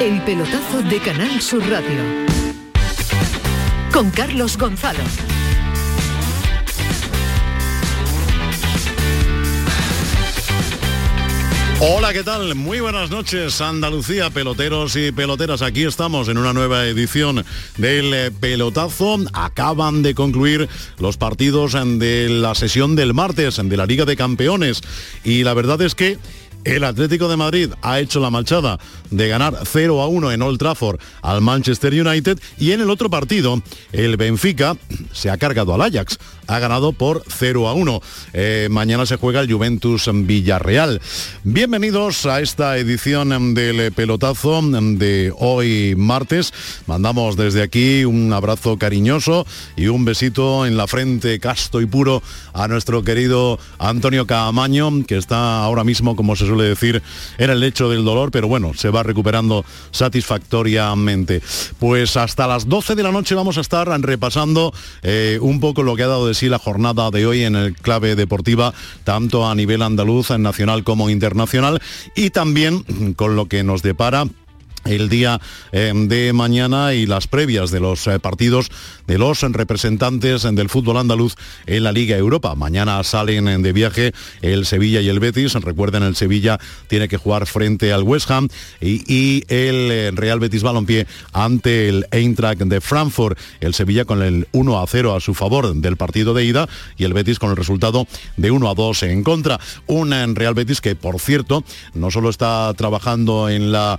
[0.00, 2.02] El pelotazo de Canal Sur Radio.
[3.90, 5.00] Con Carlos Gonzalo.
[11.80, 12.54] Hola, ¿qué tal?
[12.54, 15.62] Muy buenas noches, Andalucía, peloteros y peloteras.
[15.62, 17.44] Aquí estamos en una nueva edición
[17.78, 19.18] del eh, pelotazo.
[19.32, 20.68] Acaban de concluir
[20.98, 24.82] los partidos de la sesión del martes de la Liga de Campeones.
[25.24, 26.18] Y la verdad es que
[26.66, 28.78] el Atlético de Madrid ha hecho la marchada
[29.10, 33.08] de ganar 0 a 1 en Old Trafford al Manchester United y en el otro
[33.08, 34.76] partido el Benfica
[35.12, 38.00] se ha cargado al Ajax, ha ganado por 0 a 1.
[38.32, 41.00] Eh, mañana se juega el Juventus Villarreal.
[41.44, 46.52] Bienvenidos a esta edición del pelotazo de hoy martes.
[46.86, 49.46] Mandamos desde aquí un abrazo cariñoso
[49.76, 55.16] y un besito en la frente casto y puro a nuestro querido Antonio Caamaño, que
[55.16, 57.02] está ahora mismo, como se suele decir,
[57.38, 61.42] en el lecho del dolor, pero bueno, se va recuperando satisfactoriamente.
[61.78, 65.96] Pues hasta las 12 de la noche vamos a estar repasando eh, un poco lo
[65.96, 68.72] que ha dado de sí la jornada de hoy en el clave deportiva,
[69.04, 71.80] tanto a nivel andaluz, nacional como internacional,
[72.14, 72.84] y también
[73.14, 74.26] con lo que nos depara
[74.88, 75.40] el día
[75.72, 78.70] eh, de mañana y las previas de los eh, partidos
[79.06, 81.34] de los representantes del fútbol andaluz
[81.66, 82.54] en la Liga Europa.
[82.54, 85.54] Mañana salen de viaje el Sevilla y el Betis.
[85.54, 88.48] Recuerden, el Sevilla tiene que jugar frente al West Ham
[88.80, 93.38] y, el eh, Real Betis Balompié ante el Eintracht de Frankfurt.
[93.60, 97.04] El Sevilla con el 1 a 0 a su favor del partido de ida y
[97.04, 99.60] el Betis con el resultado de 1 a 2 en contra.
[99.86, 101.64] Un Real Betis que, por cierto,
[101.94, 103.98] no solo está trabajando en la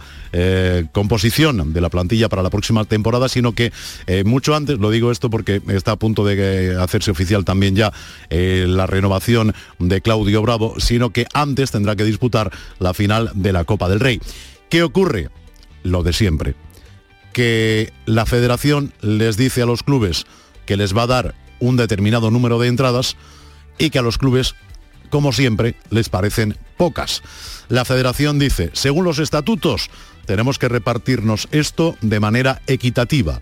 [0.86, 3.72] composición de la plantilla para la próxima temporada, sino que
[4.06, 7.76] eh, mucho antes, lo digo esto porque está a punto de eh, hacerse oficial también
[7.76, 7.92] ya
[8.30, 13.54] eh, la renovación de Claudio Bravo, sino que antes tendrá que disputar la final de
[13.54, 14.20] la Copa del Rey.
[14.70, 15.30] ¿Qué ocurre?
[15.84, 16.56] Lo de siempre.
[17.34, 20.26] Que la federación les dice a los clubes
[20.66, 23.16] que les va a dar un determinado número de entradas
[23.78, 24.56] y que a los clubes,
[25.10, 27.24] como siempre, les parecen pocas.
[27.70, 29.90] La federación dice, según los estatutos,
[30.28, 33.42] tenemos que repartirnos esto de manera equitativa.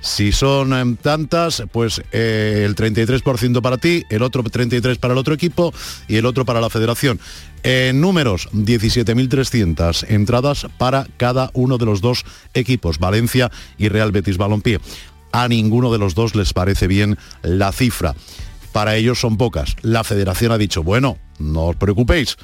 [0.00, 5.18] Si son em, tantas, pues eh, el 33% para ti, el otro 33% para el
[5.18, 5.74] otro equipo
[6.06, 7.20] y el otro para la federación.
[7.64, 12.24] En números, 17.300 entradas para cada uno de los dos
[12.54, 14.80] equipos, Valencia y Real Betis Balompié.
[15.32, 18.14] A ninguno de los dos les parece bien la cifra.
[18.72, 19.76] Para ellos son pocas.
[19.82, 22.36] La federación ha dicho, bueno, no os preocupéis,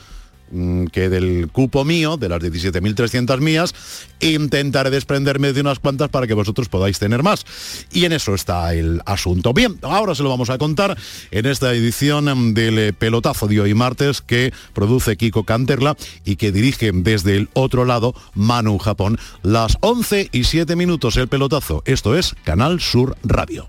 [0.92, 3.74] que del cupo mío, de las 17.300 mías,
[4.20, 7.44] intentaré desprenderme de unas cuantas para que vosotros podáis tener más.
[7.92, 9.52] Y en eso está el asunto.
[9.52, 10.96] Bien, ahora se lo vamos a contar
[11.30, 16.90] en esta edición del pelotazo de hoy martes que produce Kiko Canterla y que dirige
[16.92, 19.18] desde el otro lado Manu Japón.
[19.42, 21.82] Las 11 y 7 minutos el pelotazo.
[21.86, 23.68] Esto es Canal Sur Radio.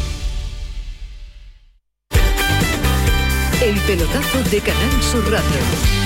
[3.61, 6.00] El pelotazo de Canal Sur Radio.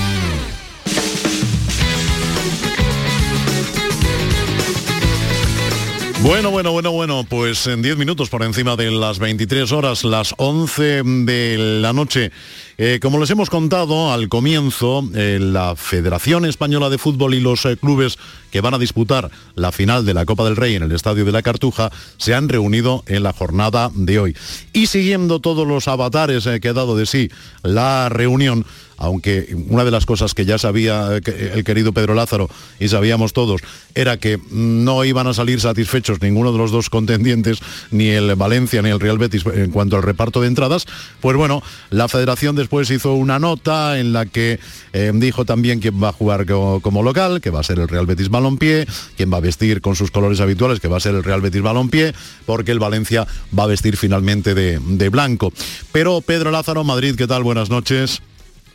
[6.26, 10.34] Bueno, bueno, bueno, bueno, pues en 10 minutos por encima de las 23 horas, las
[10.38, 12.32] 11 de la noche.
[12.80, 17.64] Eh, como les hemos contado al comienzo, eh, la Federación Española de Fútbol y los
[17.68, 18.18] eh, clubes
[18.50, 21.32] que van a disputar la final de la Copa del Rey en el Estadio de
[21.32, 24.36] la Cartuja se han reunido en la jornada de hoy.
[24.74, 27.30] Y siguiendo todos los avatares que ha dado de sí
[27.62, 28.66] la reunión,
[28.98, 32.50] aunque una de las cosas que ya sabía el querido Pedro Lázaro
[32.80, 33.62] y sabíamos todos
[33.94, 37.60] era que no iban a salir satisfechos ninguno de los dos contendientes,
[37.92, 40.86] ni el Valencia ni el Real Betis en cuanto al reparto de entradas,
[41.22, 44.60] pues bueno, la federación después hizo una nota en la que
[44.94, 48.06] eh, dijo también quién va a jugar como, local, que va a ser el Real
[48.06, 51.24] Betis Balompié, quién va a vestir con sus colores habituales, que va a ser el
[51.24, 52.14] Real Betis Balompié,
[52.46, 53.28] porque el Valencia
[53.58, 55.54] va a vestir finalmente de, de blanco.
[55.92, 57.44] Pero Pedro Lázaro, Madrid, ¿qué tal?
[57.44, 58.22] Buenas noches.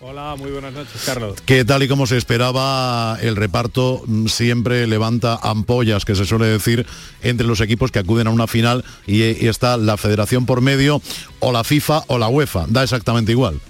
[0.03, 1.39] Hola, muy buenas noches, Carlos.
[1.45, 6.47] Que tal y como se esperaba, el reparto mm, siempre levanta ampollas, que se suele
[6.47, 6.87] decir,
[7.21, 11.03] entre los equipos que acuden a una final y, está la federación por medio,
[11.41, 12.65] o la FIFA o la UEFA.
[12.69, 13.61] Da exactamente igual.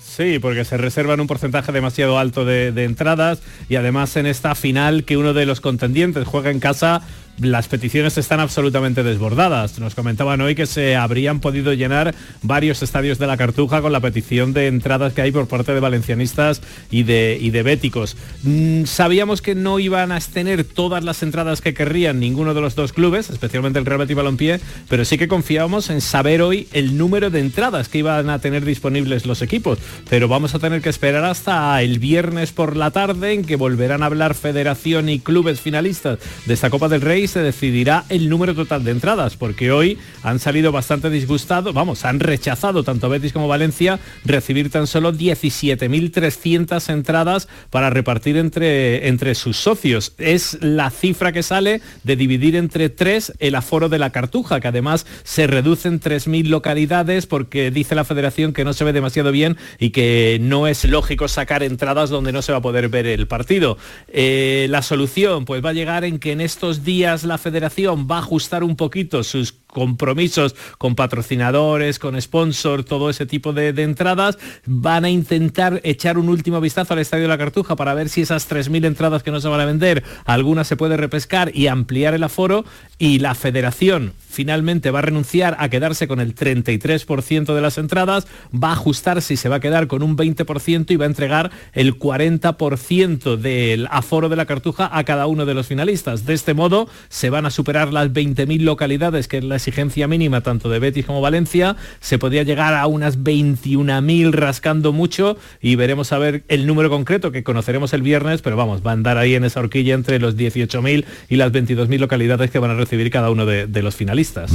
[0.00, 4.54] Sí, porque se reservan un porcentaje demasiado alto de, de, entradas y además en esta
[4.54, 7.02] final que uno de los contendientes juega en casa
[7.40, 9.78] las peticiones están absolutamente desbordadas.
[9.78, 14.00] Nos comentaban hoy que se habrían podido llenar varios estadios de la Cartuja con la
[14.00, 18.16] petición de entradas que hay por parte de valencianistas y de, y de béticos.
[18.42, 22.74] Mm, sabíamos que no iban a tener todas las entradas que querrían ninguno de los
[22.74, 26.98] dos clubes, especialmente el Real Betis Balompié, pero sí que confiábamos en saber hoy el
[26.98, 29.78] número de entradas que iban a tener disponibles los equipos.
[30.10, 34.02] Pero vamos a tener que esperar hasta el viernes por la tarde en que volverán
[34.02, 38.54] a hablar federación y clubes finalistas de esta Copa del Rey se decidirá el número
[38.54, 43.48] total de entradas, porque hoy han salido bastante disgustados, vamos, han rechazado tanto Betis como
[43.48, 50.14] Valencia recibir tan solo 17.300 entradas para repartir entre, entre sus socios.
[50.18, 54.68] Es la cifra que sale de dividir entre tres el aforo de la Cartuja, que
[54.68, 59.32] además se reduce en 3.000 localidades porque dice la federación que no se ve demasiado
[59.32, 63.06] bien y que no es lógico sacar entradas donde no se va a poder ver
[63.06, 63.78] el partido.
[64.08, 68.16] Eh, la solución pues va a llegar en que en estos días la federación va
[68.16, 74.38] a ajustar un poquito sus compromisos con patrocinadores, con sponsor, todo ese tipo de, entradas,
[74.66, 78.22] van a intentar echar un último vistazo al Estadio de la Cartuja para ver si
[78.22, 82.14] esas 3.000 entradas que no se van a vender, algunas se puede repescar y ampliar
[82.14, 82.64] el aforo
[82.98, 88.26] y la federación finalmente va a renunciar a quedarse con el 33% de las entradas,
[88.52, 91.50] va a ajustar si se va a quedar con un 20% y va a entregar
[91.72, 96.24] el 40% del aforo de la Cartuja a cada uno de los finalistas.
[96.24, 100.40] De este modo se van a superar las 20.000 localidades que es la exigencia mínima
[100.40, 106.12] tanto de Betis como Valencia, se podría llegar a unas 21.000 rascando mucho y veremos
[106.12, 109.34] a ver el número concreto que conoceremos el viernes, pero vamos, va a andar ahí
[109.34, 113.30] en esa horquilla entre los 18.000 y las 22.000 localidades que van a recibir cada
[113.30, 114.52] uno de, los finalistas.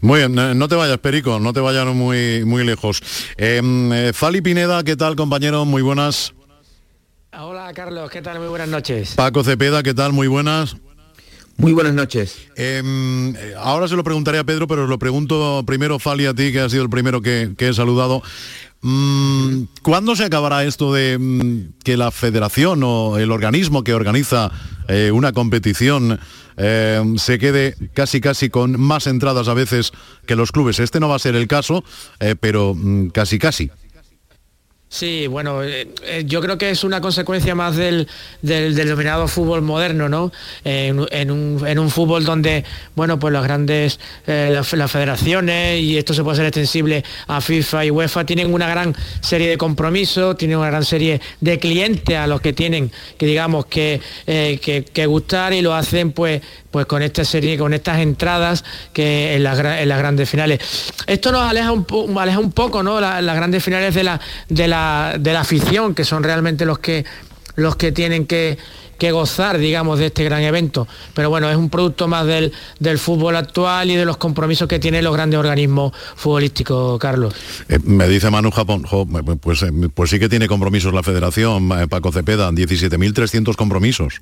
[0.00, 3.00] Muy bien, no te vayas, Perico, no te vayas muy, muy lejos.
[3.36, 5.64] Em, eh, Fali Pineda, ¿qué tal, compañero?
[5.64, 6.34] Muy buenas.
[7.32, 8.40] Hola, Carlos, ¿qué tal?
[8.40, 9.14] Muy buenas noches.
[9.14, 10.12] Paco Cepeda, ¿qué tal?
[10.12, 10.76] Muy buenas.
[11.58, 12.38] Muy buenas noches.
[12.54, 16.60] Em, ahora se lo preguntaré a Pedro, pero lo pregunto primero, Fali, a ti, que
[16.60, 18.22] ha sido el primero que, he saludado.
[18.80, 24.52] Mm, ¿Cuándo se acabará esto de mm, que la federación o el organismo que organiza
[24.86, 26.20] eh, una competición
[26.56, 29.90] em, se quede casi casi con más entradas a veces
[30.26, 30.78] que los clubes?
[30.78, 31.82] Este no va a ser el caso,
[32.20, 33.68] eh, pero mm, casi casi.
[34.90, 38.08] Sí, bueno, eh, eh, yo creo que es una consecuencia más del,
[38.40, 40.32] del, denominado fútbol moderno, ¿no?
[40.64, 42.64] En, un, fútbol donde,
[42.96, 47.84] bueno, pues las grandes, eh, las, federaciones, y esto se puede ser extensible a FIFA
[47.84, 52.26] y UEFA, tienen una gran serie de compromisos, tienen una gran serie de clientes a
[52.26, 56.40] los que tienen que, digamos, que, que gustar y lo hacen, pues,
[56.70, 60.60] pues con esta serie, con estas entradas que en, las, grandes finales.
[61.06, 63.00] Esto nos aleja un, aleja un poco, ¿no?
[63.00, 67.04] las grandes finales de la, de la, de la afición, que son realmente los que,
[67.56, 68.58] los que tienen que,
[69.12, 70.88] gozar, digamos, de este gran evento.
[71.14, 74.78] Pero bueno, es un producto más del, del fútbol actual y de los compromisos que
[74.78, 77.34] tienen los grandes organismos futbolísticos, Carlos.
[77.68, 78.84] Eh, me dice Manu Japón,
[79.40, 84.20] pues, eh, pues sí que tiene compromisos la federación, eh, Paco Cepeda, 17.300 compromisos.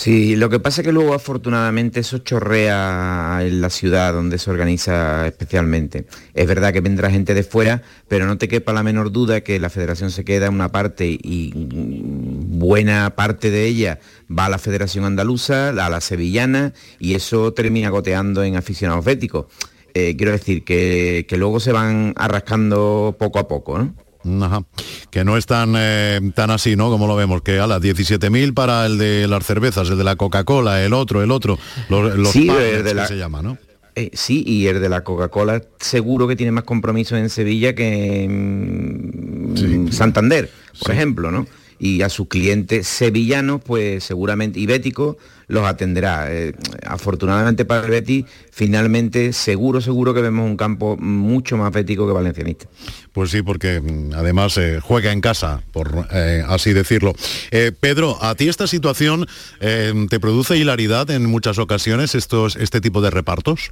[0.00, 4.50] Sí, lo que pasa es que luego afortunadamente eso chorrea en la ciudad donde se
[4.50, 6.06] organiza especialmente.
[6.32, 9.60] Es verdad que vendrá gente de fuera, pero no te quepa la menor duda que
[9.60, 15.04] la federación se queda una parte y buena parte de ella va a la Federación
[15.04, 19.48] Andaluza, a la Sevillana y eso termina goteando en aficionados béticos.
[19.92, 23.94] Eh, quiero decir que, que luego se van arrascando poco a poco, ¿no?
[24.46, 24.64] Ajá.
[25.10, 26.88] Que no es tan, eh, tan así, ¿no?
[26.90, 30.16] Como lo vemos, que a las 17.000 para el de las cervezas, el de la
[30.16, 33.06] Coca-Cola, el otro, el otro, los, sí, de la...
[33.06, 33.58] se llama, ¿no?
[33.96, 38.24] Eh, sí, y el de la Coca-Cola seguro que tiene más compromiso en Sevilla que
[38.24, 40.50] en Santander,
[40.80, 41.46] por ejemplo, ¿no?
[41.80, 44.68] Y a sus clientes sevillanos, pues seguramente, y
[45.48, 46.32] los atenderá.
[46.32, 46.52] Eh,
[46.86, 52.12] afortunadamente para el Betis, finalmente, seguro, seguro que vemos un campo mucho más bético que
[52.12, 52.66] valencianista.
[53.12, 57.14] Pues sí, porque mm, además eh, juega en casa, por eh, así decirlo.
[57.80, 59.26] Pedro, ¿a ti esta situación
[59.58, 63.70] te produce hilaridad en muchas ocasiones estos, este tipo de repartos?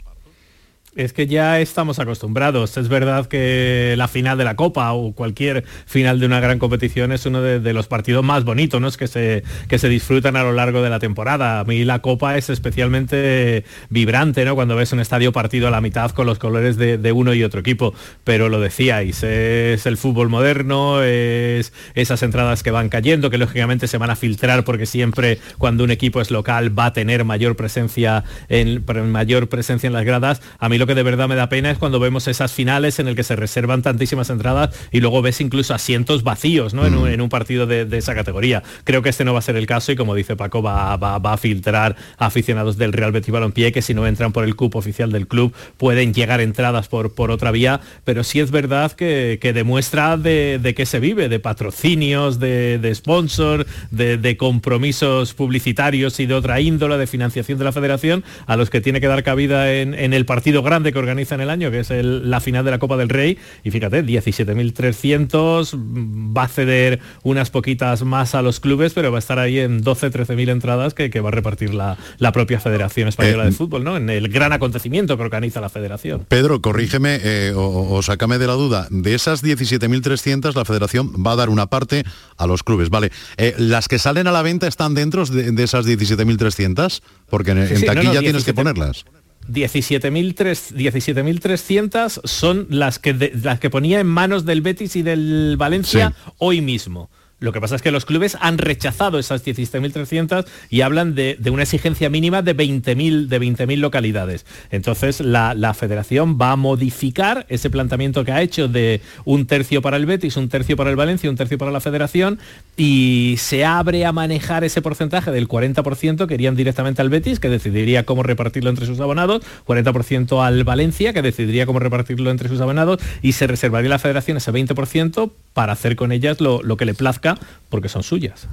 [0.97, 2.77] Es que ya estamos acostumbrados.
[2.77, 7.13] Es verdad que la final de la Copa o cualquier final de una gran competición
[7.13, 10.81] es uno de, los partidos más bonitos que, se, que se disfrutan a lo largo
[10.81, 11.61] de la temporada.
[11.61, 14.55] A mí la Copa es especialmente vibrante ¿no?
[14.55, 17.61] cuando ves un estadio partido a la mitad con los colores de, uno y otro
[17.61, 17.93] equipo.
[18.25, 23.89] Pero lo decíais, es el fútbol moderno, es esas entradas que van cayendo, que lógicamente
[23.89, 27.57] se van a filtrar porque siempre cuando un equipo es local va a tener mayor
[27.57, 30.41] presencia en, mayor presencia en las gradas.
[30.59, 33.09] A mí lo que de verdad me da pena es cuando vemos esas finales en
[33.09, 36.87] el que se reservan tantísimas entradas y luego ves incluso asientos vacíos ¿no?
[36.87, 38.63] en, un, partido de, esa categoría.
[38.85, 41.37] Creo que este no va a ser el caso y como dice Paco, va, a
[41.37, 45.11] filtrar a aficionados del Real Betis Balompié que si no entran por el cupo oficial
[45.13, 50.17] del club pueden llegar entradas por, por otra vía, pero sí es verdad que, demuestra
[50.17, 56.35] de, de qué se vive, de patrocinios, de, de sponsor, de, compromisos publicitarios y de
[56.35, 59.95] otra índole de financiación de la federación a los que tiene que dar cabida en,
[59.95, 62.97] en el partido grande que organizan el año, que es la final de la Copa
[62.97, 63.39] del Rey.
[63.65, 69.21] Y fíjate, 17.300, va a ceder unas poquitas más a los clubes, pero va a
[69.21, 71.97] estar ahí en 12, 13.000 entradas que, va a repartir la,
[72.33, 73.97] propia Federación Española de eh, Fútbol, ¿no?
[73.97, 76.27] En el gran acontecimiento que organiza la Federación.
[76.29, 78.87] Pedro, corrígeme eh, o, sácame de la duda.
[78.91, 82.05] De esas 17.300, la Federación va a dar una parte
[82.37, 83.11] a los clubes, ¿vale?
[83.37, 87.01] Eh, ¿Las que salen a la venta están dentro de, esas 17.300?
[87.29, 89.05] Porque en, taquilla tienes que ponerlas.
[89.49, 96.61] 17.300 son las que, las que ponía en manos del Betis y del Valencia hoy
[96.61, 97.09] mismo.
[97.41, 101.63] Lo que pasa es que los clubes han rechazado esas 17.300 y hablan de, una
[101.63, 104.45] exigencia mínima de 20.000 de 20 localidades.
[104.71, 109.97] Entonces la, federación va a modificar ese planteamiento que ha hecho de un tercio para
[109.97, 112.41] el Betis, un tercio para el Valencia, un tercio para la federación
[112.77, 117.49] y se abre a manejar ese porcentaje del 40% que irían directamente al Betis, que
[117.49, 122.61] decidiría cómo repartirlo entre sus abonados, 40% al Valencia, que decidiría cómo repartirlo entre sus
[122.61, 126.95] abonados y se reservaría la federación ese 20% para hacer con ellas lo que le
[126.95, 127.28] plazca
[127.69, 128.49] porque son suyas.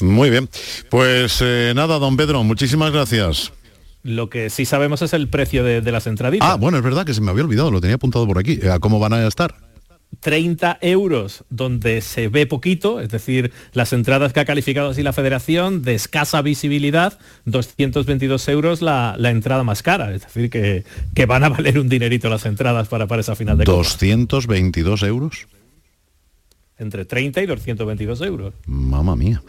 [0.00, 0.48] Muy bien.
[0.88, 3.52] Pues eh, nada, don Pedro, muchísimas gracias.
[4.02, 6.48] Lo que sí sabemos es el precio de, las entraditas.
[6.48, 8.58] Ah, bueno, es verdad que se me había olvidado, lo tenía apuntado por aquí.
[8.66, 9.54] ¿A cómo van a estar?
[10.20, 15.12] 30 euros donde se ve poquito, es decir, las entradas que ha calificado así la
[15.12, 21.44] federación de escasa visibilidad, 222 euros la, entrada más cara, es decir, que, que, van
[21.44, 25.46] a valer un dinerito las entradas para, para esa final de 222 euros
[26.80, 28.54] entre 30 y 222 euros.
[28.66, 29.42] Mamma mía.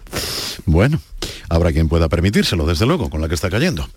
[0.65, 1.01] Bueno,
[1.49, 3.87] habrá quien pueda permitírselo, desde luego, con la que está cayendo.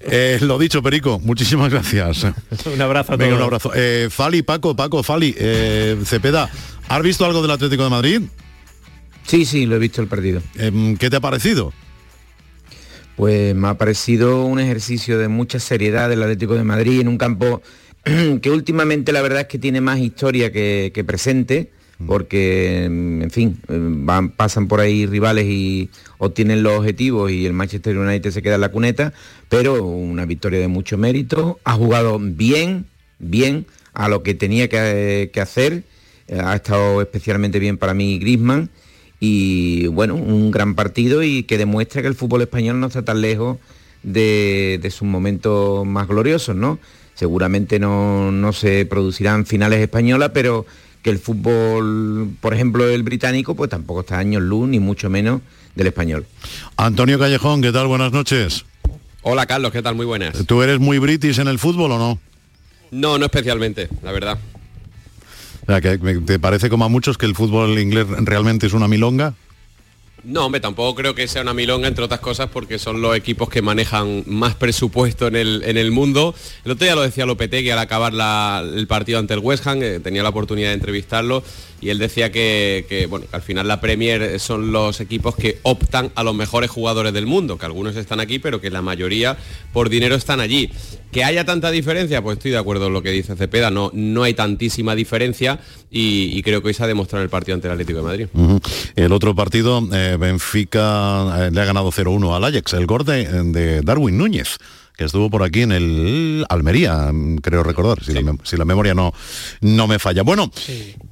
[0.00, 2.24] Eh, lo dicho, Perico, muchísimas gracias.
[2.72, 3.32] un abrazo a todos.
[3.32, 3.72] un abrazo.
[3.74, 6.48] Eh, Fali, Paco, Paco, Fali, eh, Cepeda,
[6.88, 8.22] ¿has visto algo del Atlético de Madrid?
[9.26, 10.40] Sí, sí, lo he visto el partido.
[10.56, 11.72] Em, ¿Qué te ha parecido?
[13.16, 17.18] Pues me ha parecido un ejercicio de mucha seriedad del Atlético de Madrid en un
[17.18, 17.60] campo
[18.04, 21.72] que últimamente la verdad es que tiene más historia que presente
[22.06, 23.60] porque, en fin,
[24.36, 28.60] pasan por ahí rivales y obtienen los objetivos y el Manchester United se queda en
[28.60, 29.12] la cuneta,
[29.48, 32.86] pero una victoria de mucho mérito, ha jugado bien,
[33.18, 35.82] bien a lo que tenía que, hacer,
[36.32, 38.70] ha estado especialmente bien para mí Grisman
[39.18, 43.20] y bueno, un gran partido y que demuestra que el fútbol español no está tan
[43.20, 43.58] lejos
[44.04, 46.78] de, de sus momentos más gloriosos, ¿no?
[47.14, 50.64] Seguramente no, no se producirán finales españolas, pero
[51.02, 55.40] que el fútbol, por ejemplo, el británico, pues tampoco está años luz, ni mucho menos
[55.74, 56.26] del español.
[56.76, 57.86] Antonio Callejón, ¿qué tal?
[57.86, 58.64] Buenas noches.
[59.22, 59.94] Hola Carlos, ¿qué tal?
[59.94, 60.46] Muy buenas.
[60.46, 62.18] ¿Tú eres muy british en el fútbol o no?
[62.90, 64.38] No, no especialmente, la verdad.
[66.24, 69.34] ¿Te parece como a muchos que el fútbol inglés realmente es una milonga?
[70.24, 73.48] No, hombre, tampoco creo que sea una milonga, entre otras cosas, porque son los equipos
[73.48, 76.34] que manejan más presupuesto en el, en el mundo.
[76.64, 78.12] El otro día lo decía Lopetegui al acabar
[78.62, 81.44] el partido ante el West Ham, tenía la oportunidad de entrevistarlo,
[81.80, 86.24] y él decía que, bueno, al final la Premier son los equipos que optan a
[86.24, 89.36] los mejores jugadores del mundo, que algunos están aquí, pero que la mayoría
[89.72, 90.70] por dinero están allí.
[91.12, 94.24] Que haya tanta diferencia, pues estoy de acuerdo en lo que dice Cepeda, no, no
[94.24, 97.98] hay tantísima diferencia y, creo que hoy se ha demostrado el partido ante el Atlético
[97.98, 98.26] de Madrid.
[98.96, 103.80] El otro partido, eh, Benfica eh, le ha ganado 0-1 al Ajax, el gol de
[103.82, 104.58] Darwin Núñez
[104.98, 108.12] que estuvo por aquí en el Almería, creo recordar, si,
[108.56, 109.14] la, memoria no,
[109.60, 110.24] no me falla.
[110.24, 110.50] Bueno,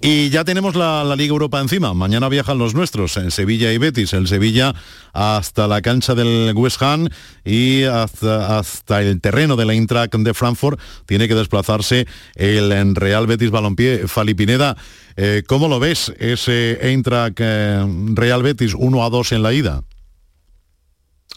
[0.03, 1.95] y ya tenemos la, Liga Europa encima.
[1.95, 4.13] Mañana viajan los nuestros, en Sevilla y Betis.
[4.13, 4.75] El Sevilla
[5.13, 7.09] hasta la cancha del West Ham
[7.45, 13.29] y hasta, hasta el terreno de la Eintracht de Frankfurt tiene que desplazarse el Real
[13.29, 14.77] Betis Balompié Falipineda.
[15.17, 19.85] Eh, ¿Cómo lo ves ese Eintracht eh, Real Betis 1 a 2 en la ida?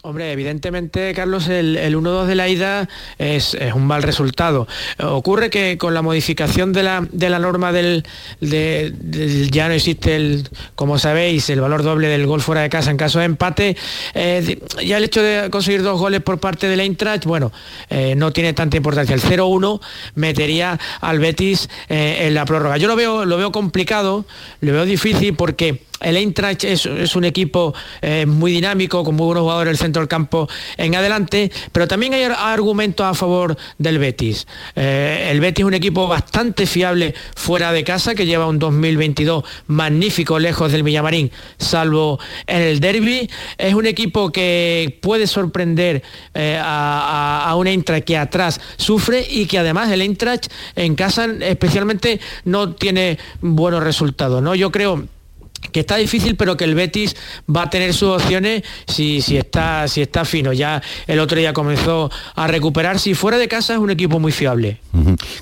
[0.02, 2.88] Hombre, evidentemente, Carlos, el, 1-2 de la ida
[3.18, 4.66] es, un mal resultado.
[4.98, 8.02] Ocurre que con la modificación de la, de la norma del,
[8.40, 12.96] ya no existe el, como sabéis, el valor doble del gol fuera de casa en
[12.96, 13.76] caso de empate.
[14.14, 17.52] Eh, ya el hecho de conseguir dos goles por parte del Eintracht, bueno,
[17.90, 19.14] eh, no tiene tanta importancia.
[19.14, 19.82] El 0-1
[20.14, 22.78] metería al Betis eh, en la prórroga.
[22.78, 24.24] Yo lo veo, lo veo complicado,
[24.62, 29.42] lo veo difícil porque el Eintracht es, un equipo eh, muy dinámico, con muy buenos
[29.42, 33.98] jugadores en el centro del campo en adelante, pero también hay argumentos a favor del
[33.98, 34.46] Betis.
[34.74, 39.44] Eh, el Betis es un equipo bastante fiable fuera de casa, que lleva un 2022
[39.66, 43.28] magnífico lejos del Villamarín, salvo en el derby.
[43.58, 46.02] Es un equipo que puede sorprender
[46.34, 52.20] eh, a, un Eintracht que atrás sufre y que además el Eintracht en casa especialmente
[52.44, 54.42] no tiene buenos resultados.
[54.42, 54.54] ¿no?
[54.54, 55.06] Yo creo
[55.72, 57.16] que está difícil, pero que el Betis
[57.54, 60.52] va a tener sus opciones si, si, está, si está fino.
[60.52, 62.98] Ya el otro día comenzó a recuperar.
[62.98, 64.80] Si fuera de casa es un equipo muy fiable.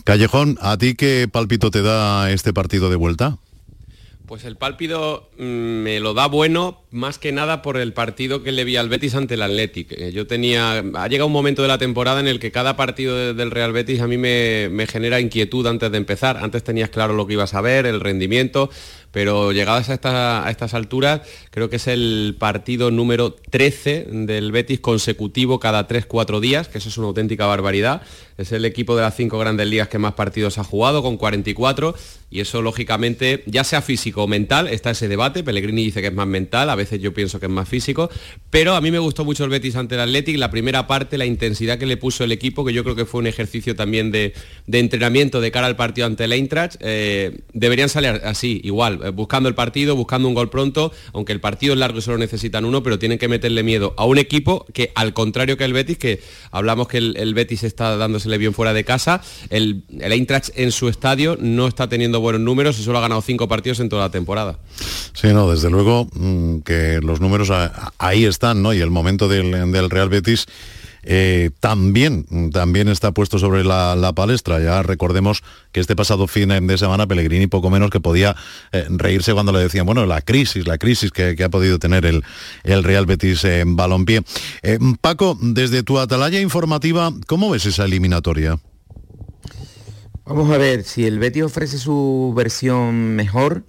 [0.05, 3.39] Callejón, ¿a ti qué palpito te da este partido de vuelta?
[4.29, 8.53] Pues el pálpido mm, me lo da bueno más que nada por el partido que
[8.53, 9.91] le vi al Betis ante el Athletic.
[9.93, 13.33] Eh, yo tenía, ha llegado un momento de la temporada en el que cada partido
[13.33, 16.37] del Real Betis a mí me, me, genera inquietud antes de empezar.
[16.37, 18.69] Antes tenías claro lo que ibas a ver, el rendimiento,
[19.19, 25.59] pero llegadas a, estas alturas, creo que es el partido número 13 del Betis consecutivo
[25.59, 28.03] cada 3-4 días, que eso es una auténtica barbaridad.
[28.37, 31.97] Es el equipo de las cinco grandes ligas que más partidos ha jugado, con 44,
[32.31, 35.43] y eso lógicamente, ya sea físico o mental, está ese debate.
[35.43, 38.11] Pellegrini dice que es más mental, a veces yo pienso que es más físico,
[38.51, 41.27] pero a mí me gustó mucho el Betis ante el Athletic, la primera parte, la
[41.27, 44.35] intensidad que le puso el equipo, que yo creo que fue un ejercicio también de,
[44.71, 46.77] entrenamiento de cara al partido ante el Eintracht.
[46.81, 51.75] Eh, deberían salir así, igual, buscando el partido, buscando un gol pronto, aunque el partido
[51.75, 54.93] es largo y solo necesitan uno, pero tienen que meterle miedo a un equipo que,
[54.95, 58.85] al contrario que el Betis, que hablamos que el, Betis está dándosele bien fuera de
[58.85, 63.03] casa, el, el Eintracht en su estadio no está teniendo buenos números y solo ha
[63.03, 64.59] ganado cinco partidos en toda la temporada.
[65.13, 67.51] Sí, no, desde luego mm, que los números
[67.99, 68.73] ahí están, ¿no?
[68.73, 70.47] Y el momento del, del Real Betis
[71.11, 74.61] eh, también, también está puesto sobre la, palestra.
[74.61, 75.43] Ya recordemos
[75.73, 78.37] que este pasado fin de semana Pellegrini poco menos que podía
[78.73, 82.25] eh, reírse cuando le decían, bueno, la crisis, la crisis que, ha podido tener el,
[82.63, 84.21] el Real Betis en balompié.
[84.63, 88.59] Eh, Paco, desde tu atalaya informativa, ¿cómo ves esa eliminatoria?
[90.27, 93.65] Vamos a ver, si el Betis ofrece su versión mejor,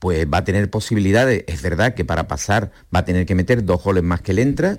[0.00, 1.44] pues va a tener posibilidades.
[1.46, 4.40] Es verdad que para pasar va a tener que meter dos goles más que el
[4.40, 4.76] entra,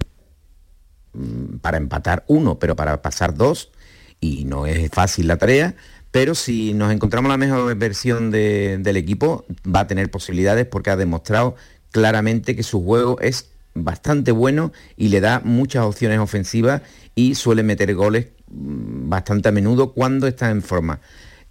[1.62, 3.72] para empatar uno, pero para pasar dos,
[4.20, 5.76] y no es fácil la tarea,
[6.12, 10.98] pero si nos encontramos la mejor versión del equipo, va a tener posibilidades porque ha
[10.98, 11.56] demostrado
[11.92, 16.82] claramente que su juego es bastante bueno y le da muchas opciones ofensivas
[17.16, 21.00] y suele meter goles mm, bastante a menudo cuando está en forma.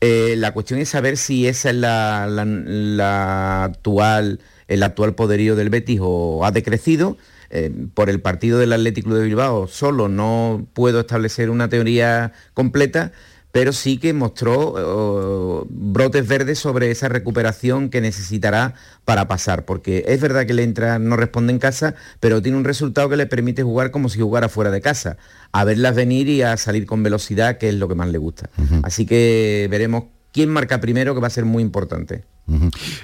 [0.02, 5.68] Eh, la cuestión es saber si esa es la, la, actual, el actual poderío del
[5.68, 7.18] Betis o ha decrecido.
[7.50, 13.12] Eh, por el partido del Atlético de Bilbao solo no puedo establecer una teoría completa,
[13.52, 20.20] pero sí que mostró brotes verdes sobre esa recuperación que necesitará para pasar, porque es
[20.20, 23.64] verdad que le entra, no responde en casa, pero tiene un resultado que le permite
[23.64, 25.16] jugar como si jugara fuera de casa,
[25.50, 28.50] a verlas venir y a salir con velocidad, que es lo que más le gusta.
[28.84, 32.22] Así que veremos quién marca primero, que va a ser muy importante.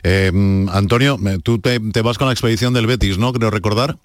[0.05, 0.31] Eh,
[0.71, 3.33] Antonio, tú te, te vas con la expedición del Betis, ¿no?
[3.33, 3.99] Creo recordar.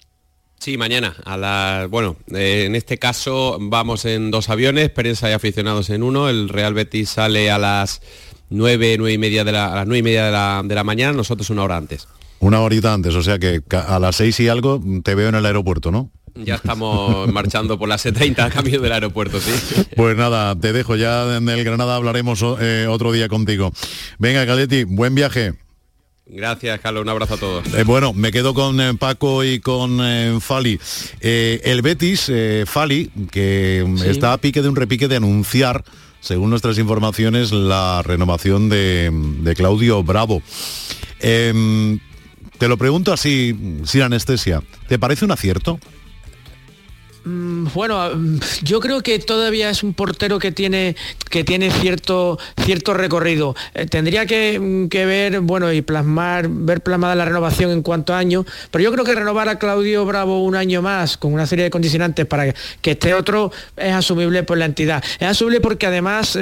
[0.62, 1.16] Sí, mañana.
[1.24, 6.28] A bueno, eh, en este caso vamos en dos aviones, prensa y aficionados en uno.
[6.28, 8.00] El Real Betis sale a las
[8.48, 10.84] nueve, nueve y media de la, a las nueve y media de la, de la
[10.84, 12.06] mañana, nosotros una hora antes.
[12.38, 15.46] Una horita antes, o sea que a las seis y algo te veo en el
[15.46, 16.12] aeropuerto, ¿no?
[16.36, 19.50] Ya estamos marchando por la C30 cambio del aeropuerto, sí.
[19.96, 23.72] Pues nada, te dejo, ya en el Granada hablaremos eh, otro día contigo.
[24.20, 25.54] Venga, Galetti, buen viaje.
[26.32, 27.02] Gracias, Carlos.
[27.02, 27.74] Un abrazo a todos.
[27.74, 30.80] Eh, bueno, me quedo con eh, Paco y con eh, Fali.
[31.20, 32.32] el Betis,
[32.66, 35.84] Fali, que está a pique de un repique de anunciar,
[36.20, 40.42] según nuestras informaciones, la renovación de, de Claudio Bravo.
[41.20, 42.00] Em,
[42.56, 44.62] te lo pregunto así, sin anestesia.
[44.88, 45.78] ¿Te parece un acierto?
[47.24, 50.96] Mm, bueno, mm, yo creo que todavía es un portero que tiene,
[51.30, 53.54] que tiene cierto, cierto recorrido.
[53.74, 58.18] Eh, tendría mm, que, ver, bueno, y plasmar, ver plasmada la renovación en cuanto a
[58.18, 61.64] años, pero yo creo que renovar a Claudio Bravo un año más con una serie
[61.64, 65.02] de condicionantes para que esté otro es asumible por la entidad.
[65.20, 66.38] Es asumible porque además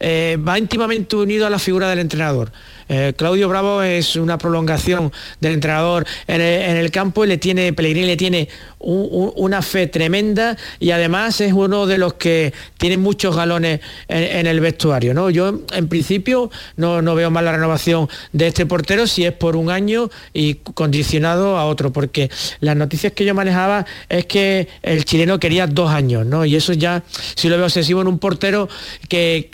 [0.00, 2.50] eh, va íntimamente unido a la figura del entrenador.
[2.88, 8.06] Eh, Claudio Bravo es una prolongación del entrenador en el, campo y le tiene, Pellegrini
[8.06, 13.80] le tiene una fe tremenda y además es uno de los que tiene muchos galones
[14.06, 15.12] en, el vestuario.
[15.12, 15.28] ¿no?
[15.28, 19.56] Yo en principio no, no, veo mal la renovación de este portero si es por
[19.56, 22.30] un año y condicionado a otro, porque
[22.60, 26.44] las noticias que yo manejaba es que el chileno quería dos años, ¿no?
[26.44, 27.02] Y eso ya
[27.34, 28.68] sí lo veo excesivo en un portero
[29.08, 29.50] que,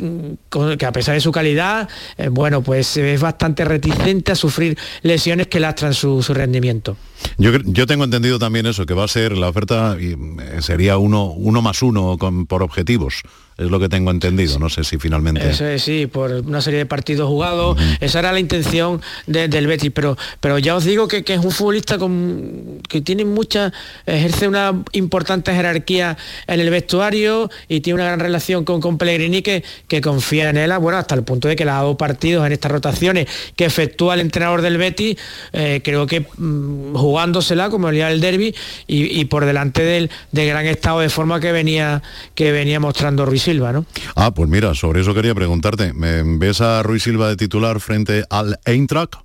[0.79, 5.47] que a pesar de su calidad, eh, bueno, pues es bastante reticente a sufrir lesiones
[5.47, 6.99] que lastran su, su rendimiento.
[7.39, 10.17] Yo, yo, tengo entendido también eso, que va a ser la oferta eh,
[10.61, 12.17] sería uno, más uno
[12.49, 13.23] por objetivos
[13.57, 15.49] es lo que tengo entendido, no sé si finalmente...
[15.49, 19.93] Eso es, sí, por una serie de partidos jugados, esa era la intención del Betis,
[19.95, 23.73] pero, pero ya os digo que, es un futbolista con, que tiene mucha,
[24.07, 29.43] ejerce una importante jerarquía en el vestuario y tiene una gran relación con, con Pellegrini
[29.43, 32.45] que, que confía en él, bueno, hasta el punto de que le ha dado partidos
[32.47, 35.17] en estas rotaciones que efectúa el entrenador del Betis,
[35.53, 38.55] eh, creo que mm, jugándosela como el día del derby
[38.89, 42.03] y, por delante del, del, gran estado de forma que venía,
[42.35, 43.87] que venía mostrando Ruiz Silva, ¿no?
[44.17, 45.93] Ah, pues mira, sobre eso quería preguntarte.
[45.95, 49.17] ¿Ves a Ruiz Silva de titular frente al Eintracht?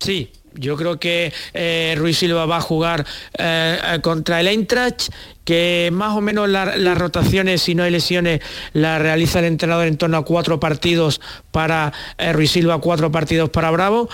[0.00, 3.06] Sí, yo creo que eh, Ruiz Silva va a jugar
[3.38, 5.10] eh, contra el Eintracht,
[5.44, 8.40] que más o menos las rotaciones, si no hay lesiones,
[8.72, 13.50] la realiza el entrenador en torno a cuatro partidos para eh, Ruiz Silva, cuatro partidos
[13.50, 14.08] para Bravo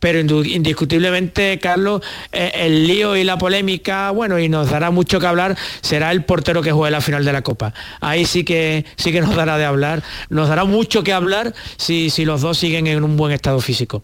[0.00, 5.26] pero indiscutiblemente, Carlos, eh, el lío y la polémica, bueno, y nos dará mucho que
[5.26, 7.72] hablar, será el portero que juegue la final de la Copa.
[8.00, 12.10] Ahí sí que sí que nos dará de hablar, nos dará mucho que hablar si,
[12.10, 14.02] si los dos siguen en un buen estado físico.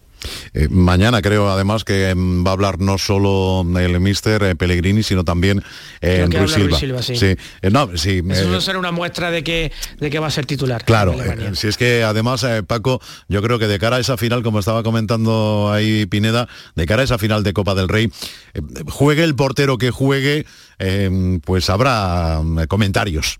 [0.53, 5.03] Eh, mañana creo además que em, va a hablar no solo el mister eh, Pellegrini,
[5.03, 5.63] sino también
[6.01, 7.01] eh, Ruiz Silva.
[7.01, 7.37] sí.
[7.71, 10.83] no, Eso será una muestra de que, de que va a ser titular.
[10.83, 11.15] Claro,
[11.53, 14.83] si es que además, Paco, yo creo que de cara a esa final, como estaba
[14.83, 18.11] comentando ahí Pineda, de cara a esa final de Copa del Rey,
[18.87, 20.45] juegue el portero que juegue,
[21.43, 23.37] pues habrá comentarios.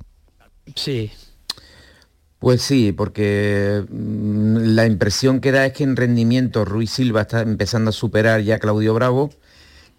[0.76, 1.12] Sí,
[2.40, 7.42] pues sí, porque mm, la impresión que da es que en rendimiento Ruiz Silva está
[7.42, 9.32] empezando a superar ya a Claudio Bravo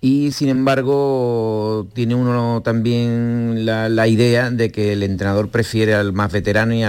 [0.01, 6.31] y sin embargo tiene uno también la, idea de que el entrenador prefiere al más
[6.31, 6.85] veterano y,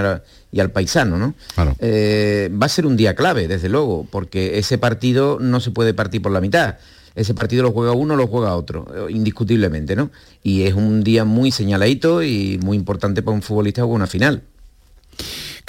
[0.60, 1.34] al paisano, ¿no?
[1.80, 5.96] Eh, va a ser un día clave, desde luego, porque ese partido no se puede
[5.96, 6.78] partir por la mitad.
[7.16, 10.12] Ese partido lo juega uno, lo juega otro, eh, indiscutiblemente, ¿no?
[10.44, 14.44] Y es un día muy señaladito y muy importante para un futbolista jugar una final.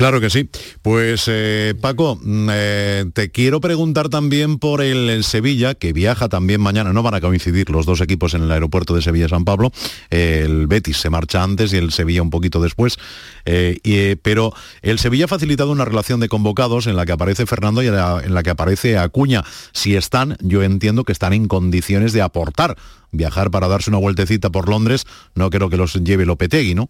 [0.01, 0.49] Claro que sí.
[0.81, 6.61] Pues eh, Paco, mm, eh, te quiero preguntar también por el, Sevilla, que viaja también
[6.63, 6.95] mañana.
[6.95, 9.73] No van a coincidir los dos equipos en el aeropuerto de Sevilla-San Pablo.
[10.09, 12.97] el Betis se marcha antes y el Sevilla un poquito después.
[13.45, 17.83] Eh, pero el Sevilla ha facilitado una relación de convocados en la que aparece Fernando
[17.83, 19.45] y en la que aparece Acuña.
[19.73, 22.77] Si están, yo entiendo que están en condiciones de aportar.
[23.13, 26.89] Viajar para darse una vueltecita por Londres, no creo que los lleve Lopetegui, ¿no?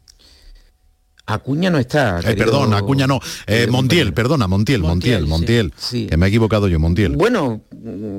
[1.30, 2.20] Acuña no está.
[2.20, 3.20] Eh, perdón, Acuña no.
[3.46, 5.72] Eh, Montiel, perdona, Montiel, Montiel, Montiel.
[5.90, 7.16] Que me he equivocado yo, Montiel.
[7.16, 7.62] Bueno,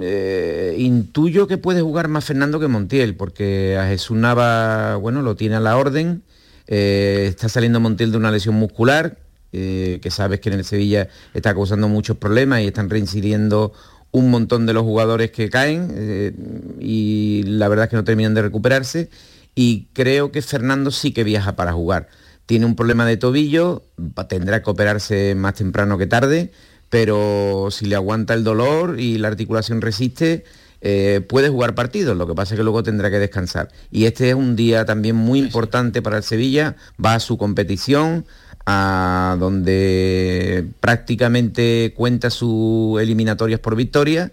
[0.02, 5.36] eh, intuyo que puede jugar más Fernando que Montiel, porque a Jesús Nava, bueno, lo
[5.36, 6.24] tiene a la orden.
[6.68, 9.18] está saliendo Montiel de una lesión muscular,
[9.52, 13.74] que sabes que en el Sevilla está causando muchos problemas y están reincidiendo
[14.12, 18.44] un montón de los jugadores que caen y la verdad es que no terminan de
[18.44, 19.10] recuperarse.
[19.54, 22.08] Y creo que Fernando sí que viaja para jugar
[22.52, 23.86] tiene un problema de tobillo,
[24.28, 26.52] tendrá que operarse más temprano que tarde,
[26.90, 30.44] pero si le aguanta el dolor y la articulación resiste,
[30.82, 33.70] eh, puede jugar partidos, lo que pasa es que luego tendrá que descansar.
[33.90, 38.26] Y este es un día también muy importante para el Sevilla, va a su competición,
[38.66, 44.30] a donde prácticamente cuenta sus eliminatorias por victoria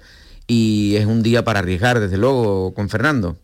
[0.48, 3.36] y es un día para arriesgar, desde luego, con Fernando.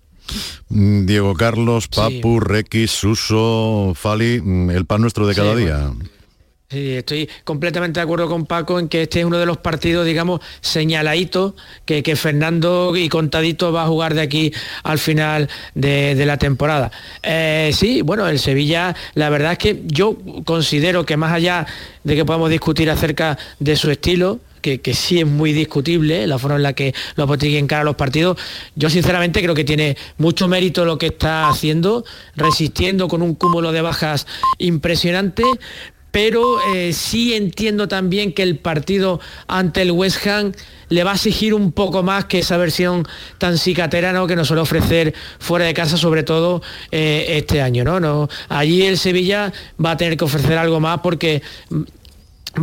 [0.69, 5.93] Mm, Diego Carlos, Papu, Requis, Suso, Fali, mm, el pan nuestro de cada día.
[6.71, 10.07] Sí, estoy completamente de acuerdo con Paco en que este es uno de los partidos,
[10.07, 16.21] digamos, señaladitos que, que Fernando y Contadito va a jugar de aquí al final de,
[16.25, 16.91] la temporada.
[17.23, 21.67] Eh, sí, bueno, el Sevilla, la verdad es que yo considero que más allá
[22.03, 26.57] de que podamos discutir acerca de su estilo, que, sí es muy discutible, la forma
[26.57, 28.39] en la que los cara encara los partidos.
[28.75, 33.73] Yo sinceramente creo que tiene mucho mérito lo que está haciendo, resistiendo con un cúmulo
[33.73, 34.27] de bajas
[34.59, 35.45] impresionante,
[36.11, 40.53] pero eh, sí entiendo también que el partido ante el West Ham
[40.89, 43.07] le va a exigir un poco más que esa versión
[43.39, 47.83] tan cicatera que nos suele ofrecer fuera de casa, sobre todo eh, este año.
[47.83, 47.99] ¿no?
[47.99, 48.29] ¿no?
[48.49, 49.53] Allí el Sevilla
[49.85, 51.43] va a tener que ofrecer algo más porque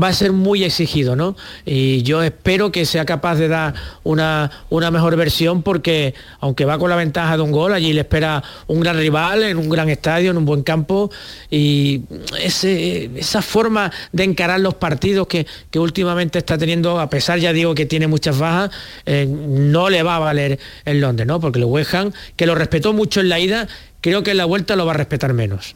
[0.02, 1.36] va a ser muy exigido, ¿no?
[1.66, 3.74] Y yo espero que sea capaz de dar
[4.04, 8.02] una, una, mejor versión porque aunque va con la ventaja de un gol, allí le
[8.02, 11.12] espera un gran rival en un gran estadio, en un buen campo
[11.50, 12.02] y
[12.44, 17.86] esa forma de encarar los partidos que, últimamente está teniendo, a pesar ya digo que
[17.86, 18.70] tiene muchas bajas,
[19.06, 21.40] eh, no le va a valer en Londres, ¿no?
[21.40, 21.92] Porque lo West
[22.36, 23.68] que lo respetó mucho en la ida,
[24.02, 25.74] creo que en la vuelta lo va a respetar menos.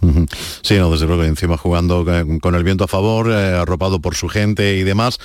[0.62, 2.06] Sí, no, desde luego, encima jugando
[2.42, 5.20] con el viento a favor, eh, arropado por su gente y demás.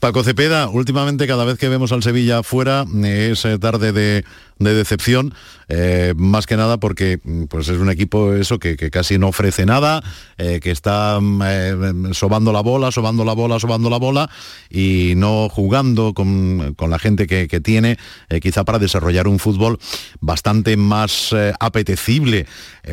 [0.00, 4.24] Paco Cepeda, últimamente cada vez que vemos al Sevilla afuera es eh, tarde de
[4.64, 5.34] de decepción,
[5.68, 9.66] eh, más que nada porque mm, pues es un equipo eso que, casi no ofrece
[9.66, 10.02] nada,
[10.38, 14.30] eh, que está mm, eh, sobando la bola, sobando la bola, sobando la bola
[14.70, 17.98] y no jugando con, la gente que, tiene,
[18.40, 19.78] quizá para desarrollar un fútbol
[20.20, 22.46] bastante más apetecible.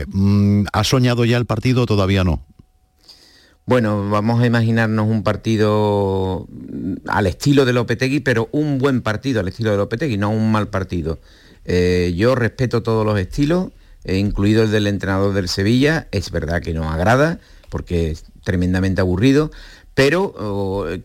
[0.08, 1.86] Mm, ¿Ha soñado ya el partido?
[1.86, 2.46] Todavía no.
[3.70, 6.48] Bueno, vamos a imaginarnos un partido
[7.08, 10.70] al estilo de Lopetegui, pero un buen partido al estilo de Lopetegui, no un mal
[10.70, 11.20] partido.
[11.66, 13.70] Eh, yo respeto todos los estilos,
[14.06, 16.08] incluido el del entrenador del Sevilla.
[16.12, 19.52] Es verdad que no agrada porque es tremendamente aburrido,
[19.94, 20.34] pero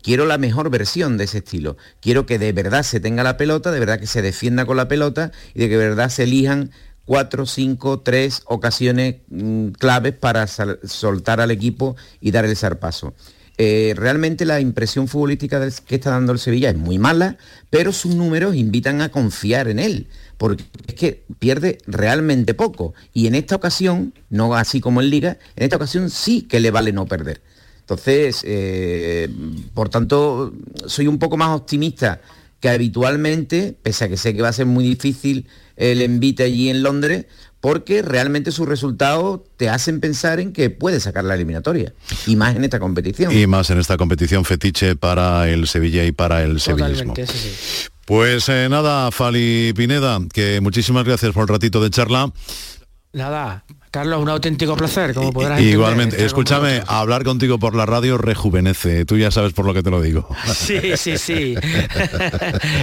[0.03, 1.77] quiero la mejor versión de ese estilo.
[2.01, 4.89] Quiero que de verdad se tenga la pelota, de verdad que se defienda con la
[4.89, 6.71] pelota y de que de verdad se elijan
[7.05, 13.15] cuatro, cinco, tres ocasiones mm, claves para soltar al equipo y dar el zarpazo.
[13.57, 17.37] Eh, realmente la impresión futbolística que está dando el Sevilla es muy mala,
[17.71, 22.95] pero sus números invitan a confiar en él porque es que pierde realmente poco.
[23.13, 26.71] Y en esta ocasión, no así como en Liga, en esta ocasión sí que le
[26.71, 27.43] vale no perder.
[27.81, 29.29] Entonces, eh,
[29.75, 30.55] por tanto,
[30.87, 32.21] soy un poco más optimista
[32.61, 36.71] que habitualmente, pese a que sé que va a ser muy difícil el envite allí
[36.71, 37.27] en Londres,
[37.61, 41.93] porque realmente sus resultados te hacen pensar en que puede sacar la eliminatoria,
[42.27, 43.37] y más en esta competición.
[43.37, 47.15] Y más en esta competición fetiche para el Sevilla y para el sevillismo.
[48.07, 52.31] Pues eh, nada, Fali Pineda, que muchísimas gracias por el ratito de charla.
[53.15, 59.05] Nada, Carlos, un auténtico placer, como podrás Igualmente, escúchame, hablar contigo por la radio rejuvenece,
[59.05, 60.29] tú ya sabes por lo que te lo digo.
[60.53, 61.55] Sí, sí, sí.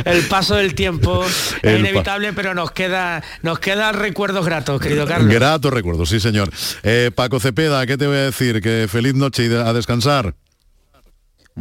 [0.05, 5.34] El paso del tiempo es inevitable, pero nos queda, nos quedan recuerdos gratos, querido Carlos.
[5.34, 6.49] Gratos recuerdos, sí, señor.
[6.84, 8.62] Eh, Paco Cepeda, ¿qué te voy a decir?
[8.62, 10.34] Que feliz noche y a descansar.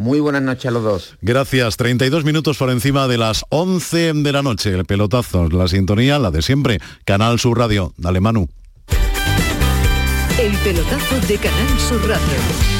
[0.00, 1.18] Muy buenas noches a los dos.
[1.20, 1.76] Gracias.
[1.76, 4.70] 32 minutos por encima de las 11 de la noche.
[4.70, 6.80] El pelotazo, la sintonía, la de siempre.
[7.04, 7.92] Canal Sur Radio.
[7.98, 8.48] Dale, Manu.
[10.40, 12.79] El pelotazo de Canal Sur Radio.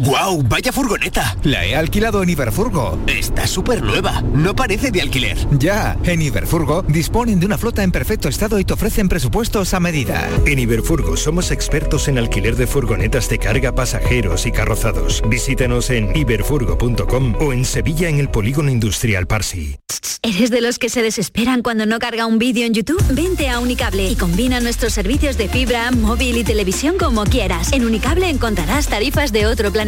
[0.00, 0.44] ¡Guau!
[0.44, 1.36] ¡Vaya furgoneta!
[1.42, 2.98] La he alquilado en Iberfurgo.
[3.08, 4.22] Está súper nueva.
[4.32, 5.36] No parece de alquiler.
[5.58, 9.80] Ya, en Iberfurgo disponen de una flota en perfecto estado y te ofrecen presupuestos a
[9.80, 10.28] medida.
[10.46, 15.20] En Iberfurgo somos expertos en alquiler de furgonetas de carga, pasajeros y carrozados.
[15.28, 19.78] Visítanos en iberfurgo.com o en Sevilla en el Polígono Industrial Parsi.
[20.22, 23.02] ¿Eres de los que se desesperan cuando no carga un vídeo en YouTube?
[23.10, 27.72] Vente a Unicable y combina nuestros servicios de fibra, móvil y televisión como quieras.
[27.72, 29.87] En Unicable encontrarás tarifas de otro planeta.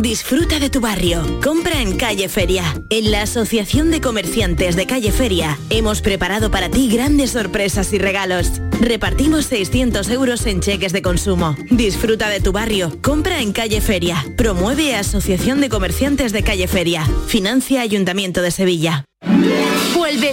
[0.00, 1.40] Disfruta de tu barrio.
[1.42, 2.62] Compra en Calle Feria.
[2.88, 7.98] En la Asociación de Comerciantes de Calle Feria hemos preparado para ti grandes sorpresas y
[7.98, 8.60] regalos.
[8.80, 11.56] Repartimos 600 euros en cheques de consumo.
[11.70, 12.96] Disfruta de tu barrio.
[13.02, 14.24] Compra en Calle Feria.
[14.36, 17.04] Promueve Asociación de Comerciantes de Calle Feria.
[17.26, 19.04] Financia Ayuntamiento de Sevilla.
[19.96, 20.32] Vuelve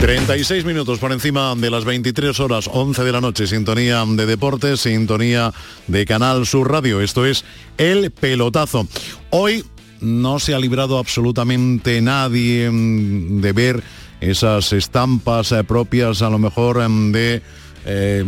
[0.00, 4.80] 36 minutos por encima de las 23 horas 11 de la noche, sintonía de deportes,
[4.80, 5.52] sintonía
[5.88, 7.02] de Canal Sur Radio.
[7.02, 7.44] Esto es
[7.76, 8.88] El Pelotazo.
[9.28, 9.62] Hoy
[10.00, 13.82] no se ha librado absolutamente nadie mm, de ver
[14.22, 17.42] esas estampas eh, propias a lo mejor mm, de
[17.84, 18.24] eh,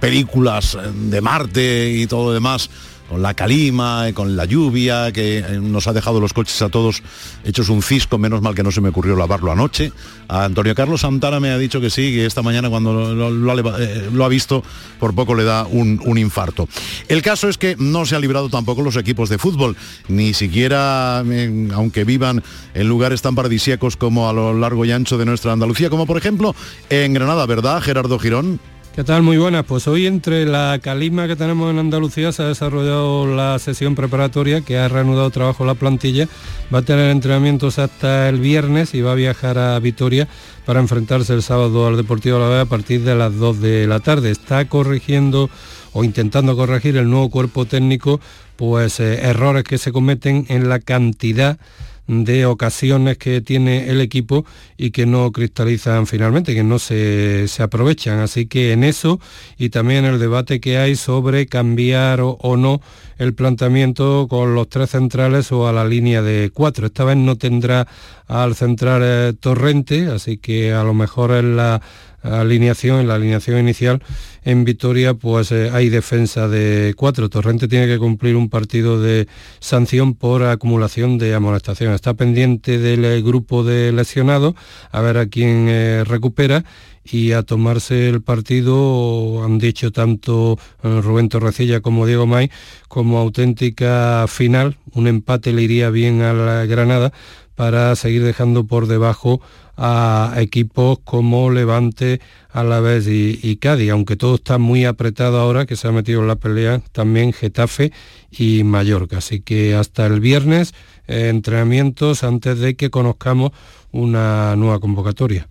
[0.00, 2.68] películas de Marte y todo lo demás
[3.08, 6.68] con la calima, eh, con la lluvia, que eh, nos ha dejado los coches a
[6.68, 7.02] todos
[7.44, 9.92] hechos un cisco, menos mal que no se me ocurrió lavarlo anoche.
[10.28, 14.10] A Antonio Carlos Santana me ha dicho que sí, que esta mañana cuando lo, eh,
[14.22, 14.62] ha, visto,
[15.00, 16.68] por poco le da un, infarto.
[17.08, 19.76] El caso es que no se ha librado tampoco los equipos de fútbol,
[20.08, 22.42] ni siquiera, aunque vivan
[22.74, 26.18] en lugares tan paradisíacos como a lo largo y ancho de nuestra Andalucía, como por
[26.18, 26.54] ejemplo
[26.90, 28.60] en Granada, ¿verdad, Gerardo Girón?
[28.98, 29.22] ¿Qué tal?
[29.22, 29.64] Muy buenas.
[29.64, 34.62] Pues hoy entre la calima que tenemos en Andalucía se ha desarrollado la sesión preparatoria
[34.62, 36.26] que ha reanudado trabajo la plantilla.
[36.74, 40.26] Va a tener entrenamientos hasta el viernes y va a viajar a Vitoria
[40.66, 44.00] para enfrentarse el sábado al Deportivo La Vega a partir de las 2 de la
[44.00, 44.32] tarde.
[44.32, 45.48] Está corrigiendo
[45.92, 48.18] o intentando corregir el nuevo cuerpo técnico
[48.56, 51.60] pues eh, errores que se cometen en la cantidad
[52.08, 54.44] de ocasiones que tiene el equipo
[54.78, 58.18] y que no cristalizan finalmente, que no se, aprovechan.
[58.18, 59.20] Así que en eso
[59.58, 62.80] y también el debate que hay sobre cambiar o, no
[63.18, 66.86] el planteamiento con los tres centrales o a la línea de cuatro.
[66.86, 67.86] Esta vez no tendrá
[68.26, 71.82] al central eh, Torrente, así que a lo mejor en la
[72.22, 74.02] alineación, en la alineación inicial,
[74.42, 77.28] en Vitoria pues eh, hay defensa de cuatro.
[77.28, 79.26] Torrente tiene que cumplir un partido de
[79.60, 81.92] sanción por acumulación de amonestación.
[81.92, 84.54] Está pendiente del eh, grupo de lesionados,
[84.90, 86.64] a ver a quién recupera
[87.10, 92.50] y a tomarse el partido, han dicho tanto Rubén Torrecilla como Diego May,
[92.88, 94.76] como auténtica final.
[94.92, 97.12] Un empate le iría bien a la Granada
[97.54, 99.40] para seguir dejando por debajo
[99.76, 105.76] a equipos como Levante, Alavés y, y Cádiz, aunque todo está muy apretado ahora, que
[105.76, 107.92] se ha metido en la pelea también Getafe
[108.30, 109.18] y Mallorca.
[109.18, 110.74] Así que hasta el viernes,
[111.06, 113.52] eh, entrenamientos antes de que conozcamos
[113.92, 115.48] una nueva convocatoria.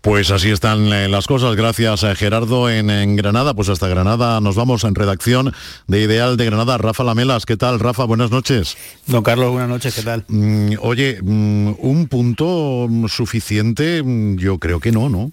[0.00, 1.56] Pues así están eh, las cosas.
[1.56, 3.54] Gracias a Gerardo en, Granada.
[3.54, 5.52] Pues hasta Granada nos vamos en redacción
[5.86, 6.78] de Ideal de Granada.
[6.78, 7.80] Rafa Lamelas, ¿qué tal?
[7.80, 8.76] Rafa, buenas noches.
[9.06, 10.24] Don Carlos, buenas noches, ¿qué tal?
[10.28, 14.02] Mm, oye, mm, ¿un punto suficiente?
[14.02, 15.32] Mm, yo creo que no, ¿no?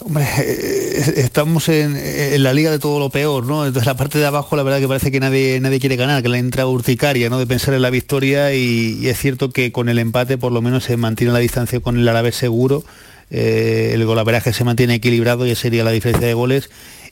[0.00, 3.64] Hombre, eh, estamos en, la liga de todo lo peor, ¿no?
[3.64, 6.28] Entonces la parte de abajo la verdad que parece que nadie, nadie quiere ganar, que
[6.28, 7.38] la entra urticaria, ¿no?
[7.38, 10.84] De pensar en la victoria y, es cierto que con el empate por lo menos
[10.84, 12.84] se mantiene la distancia con el árabe seguro
[13.30, 16.70] eh, el golaveraje se mantiene equilibrado y sería la diferencia de goles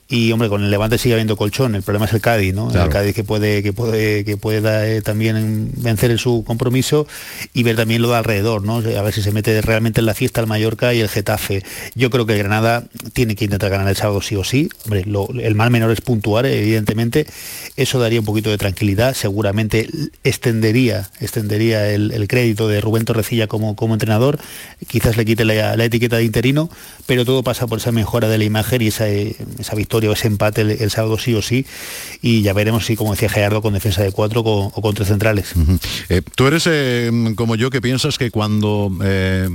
[0.09, 2.69] y hombre, con el Levante sigue habiendo colchón, el problema es el Cádiz, ¿no?
[2.69, 7.07] El Cádiz que puede, que puede, que pueda eh, también vencer en su compromiso
[7.53, 8.77] y ver también lo de alrededor, ¿no?
[8.77, 11.63] A ver si se mete realmente en la fiesta el Mallorca y el Getafe.
[11.95, 12.83] Yo creo que Granada
[13.13, 14.69] tiene que intentar ganar el sábado sí o sí.
[14.83, 15.05] Hombre,
[15.41, 17.25] el mal menor es puntuar, evidentemente.
[17.77, 19.15] Eso daría un poquito de tranquilidad.
[19.15, 19.87] Seguramente
[20.23, 24.37] extendería, extendería el, crédito de Rubén Torrecilla como, como entrenador.
[24.87, 26.69] Quizás le quite la, etiqueta de interino,
[27.05, 30.61] pero todo pasa por esa mejora de la imagen y esa, esa victoria ese empate
[30.61, 31.65] el, sábado sí o sí
[32.21, 35.53] y ya veremos si, como decía Gerardo, con defensa de cuatro o, con tres centrales.
[36.09, 39.47] Eh, tú eres eh, como yo que piensas que cuando eh,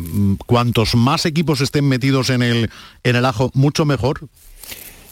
[0.47, 2.71] cuantos más equipos estén metidos en el,
[3.05, 4.29] en el ajo, mucho mejor.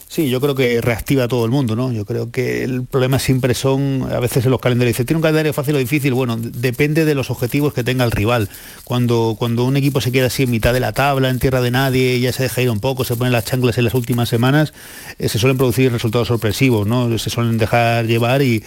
[0.09, 1.91] Sí, yo creo que reactiva a todo el mundo, ¿no?
[1.91, 5.21] Yo creo que el problema siempre son, a veces en los calendarios, dice, ¿tiene un
[5.21, 6.13] calendario fácil o difícil?
[6.13, 8.47] Bueno, depende de los objetivos que tenga el rival.
[8.85, 11.71] Cuando, cuando un equipo se queda así en mitad de la tabla, en tierra de
[11.71, 14.71] nadie, ya se deja ir un poco, se ponen las chanclas en las últimas semanas,
[15.19, 17.17] eh, se suelen producir resultados sorpresivos, ¿no?
[17.19, 18.63] Se suelen dejar llevar y,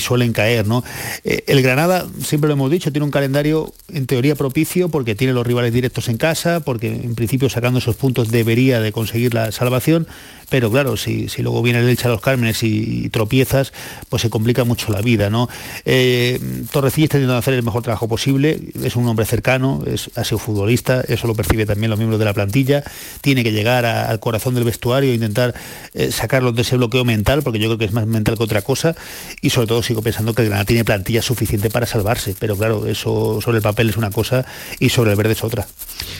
[0.00, 0.82] suelen caer, ¿no?
[1.22, 5.34] Eh, el Granada, siempre lo hemos dicho, tiene un calendario en teoría propicio porque tiene
[5.34, 9.52] los rivales directos en casa, porque en principio sacando esos puntos debería de conseguir la
[9.52, 10.06] salvación,
[10.52, 13.72] pero claro, si, si luego viene el Elche a los Cármenes y, tropiezas,
[14.10, 15.48] pues se complica mucho la vida, ¿no?
[15.86, 16.38] Eh,
[16.70, 20.36] Torrecilla está intentando hacer el mejor trabajo posible, es un hombre cercano, es, ha sido
[20.36, 22.84] futbolista, eso lo percibe también los miembros de la plantilla,
[23.22, 25.54] tiene que llegar al corazón del vestuario e intentar
[25.94, 28.60] eh, sacarlos de ese bloqueo mental, porque yo creo que es más mental que otra
[28.60, 28.94] cosa,
[29.40, 32.86] y sobre todo sigo pensando que el Granada tiene plantilla suficiente para salvarse, pero claro,
[32.86, 34.44] eso sobre el papel es una cosa
[34.78, 35.66] y sobre el verde es otra.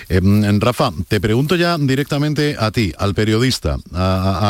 [0.09, 3.77] Em, Rafa, te pregunto ya directamente a ti, al periodista,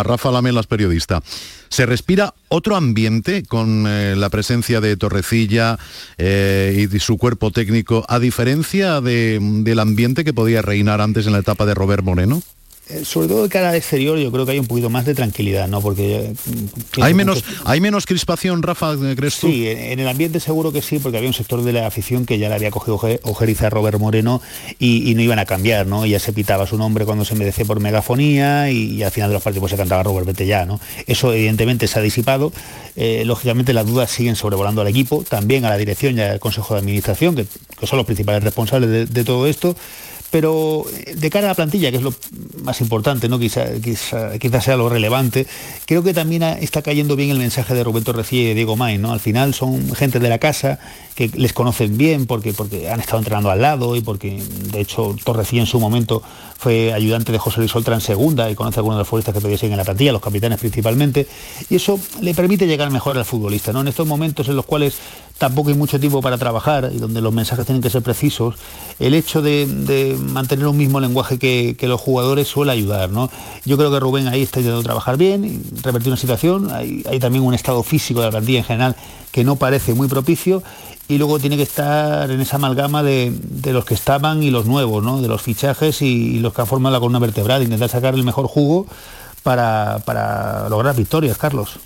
[0.02, 1.22] Rafa Lamelas, periodista.
[1.68, 5.78] ¿Se respira otro ambiente con eh, la presencia de Torrecilla
[6.18, 11.38] eh, y su cuerpo técnico, a diferencia del ambiente que podía reinar antes en la
[11.38, 12.42] etapa de Robert Moreno?
[12.88, 15.14] Eh, sobre todo de cara al exterior, yo creo que hay un poquito más de
[15.14, 15.80] tranquilidad, ¿no?
[15.80, 19.46] Porque mm, hay menos, hay menos crispación, Rafa, ¿crees tú?
[19.46, 22.40] Sí, en el ambiente seguro que sí, porque había un sector de la afición que
[22.40, 24.42] ya le había cogido ojeriza a Robert Moreno
[24.80, 26.06] y, no iban a cambiar, ¿no?
[26.06, 29.42] Ya se pitaba su nombre cuando se merecía por megafonía y, al final de los
[29.44, 30.80] partidos pues, se cantaba Robert vete ya, ¿no?
[31.06, 32.52] Eso evidentemente se ha disipado.
[32.96, 36.74] Eh, lógicamente las dudas siguen sobrevolando al equipo, también a la dirección y al Consejo
[36.74, 37.46] de Administración, que,
[37.86, 39.76] son los principales responsables de todo esto
[40.32, 42.12] pero eh, de cara a la plantilla, que es lo
[42.64, 43.38] más importante, ¿no?
[43.38, 45.46] quizás sea lo relevante,
[45.86, 48.96] creo que también está cayendo bien el mensaje de Roberto Recía y de Diego May,
[48.96, 49.12] ¿no?
[49.12, 50.78] Al final son gente de la casa
[51.14, 55.14] que les conocen bien porque, porque han estado entrenando al lado y porque de hecho
[55.22, 56.22] Torrecilla en su momento
[56.56, 59.34] fue ayudante de José Luis Oltra en segunda y conoce a algunos de los futbolistas
[59.34, 61.26] que todavía siguen en la plantilla, los capitanes principalmente,
[61.68, 63.80] y eso le permite llegar mejor al futbolista, ¿no?
[63.82, 64.94] En estos momentos en los cuales
[65.38, 68.54] tampoco hay mucho tiempo para trabajar y donde los mensajes tienen que ser precisos,
[69.00, 69.66] el hecho de,
[70.22, 73.10] mantener un mismo lenguaje que, los jugadores suele ayudar.
[73.10, 73.30] ¿no?
[73.64, 77.54] Yo creo que Rubén ahí está intentando trabajar bien, revertir una situación, hay, también un
[77.54, 78.96] estado físico de la plantilla en general
[79.30, 80.62] que no parece muy propicio
[81.08, 83.32] y luego tiene que estar en esa amalgama de,
[83.66, 85.20] los que estaban y los nuevos, ¿no?
[85.20, 88.46] de los fichajes y, los que han formado la columna vertebral, intentar sacar el mejor
[88.46, 88.86] jugo
[89.42, 91.78] para, lograr victorias, Carlos.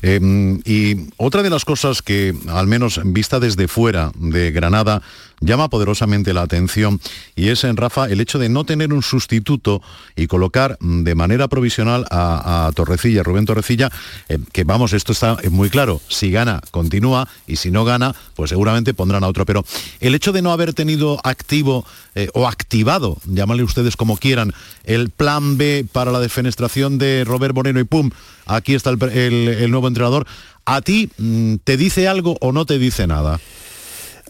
[0.00, 5.02] Em, y otra de las cosas que, al menos vista desde fuera de Granada,
[5.42, 7.00] llama poderosamente la atención
[7.36, 9.82] y es en Rafa el hecho de no tener un sustituto
[10.16, 13.90] y colocar de manera provisional a, Torrecilla, Rubén Torrecilla,
[14.28, 18.50] eh, que vamos, esto está muy claro, si gana continúa y si no gana, pues
[18.50, 19.44] seguramente pondrán a otro.
[19.44, 19.64] Pero
[20.00, 21.84] el hecho de no haber tenido activo
[22.14, 24.52] eh, o activado, llámale ustedes como quieran,
[24.84, 28.10] el plan B para la defenestración de Robert Moreno y pum,
[28.46, 30.26] aquí está el, nuevo entrenador,
[30.64, 33.40] ¿a ti mm, te dice algo o no te dice nada?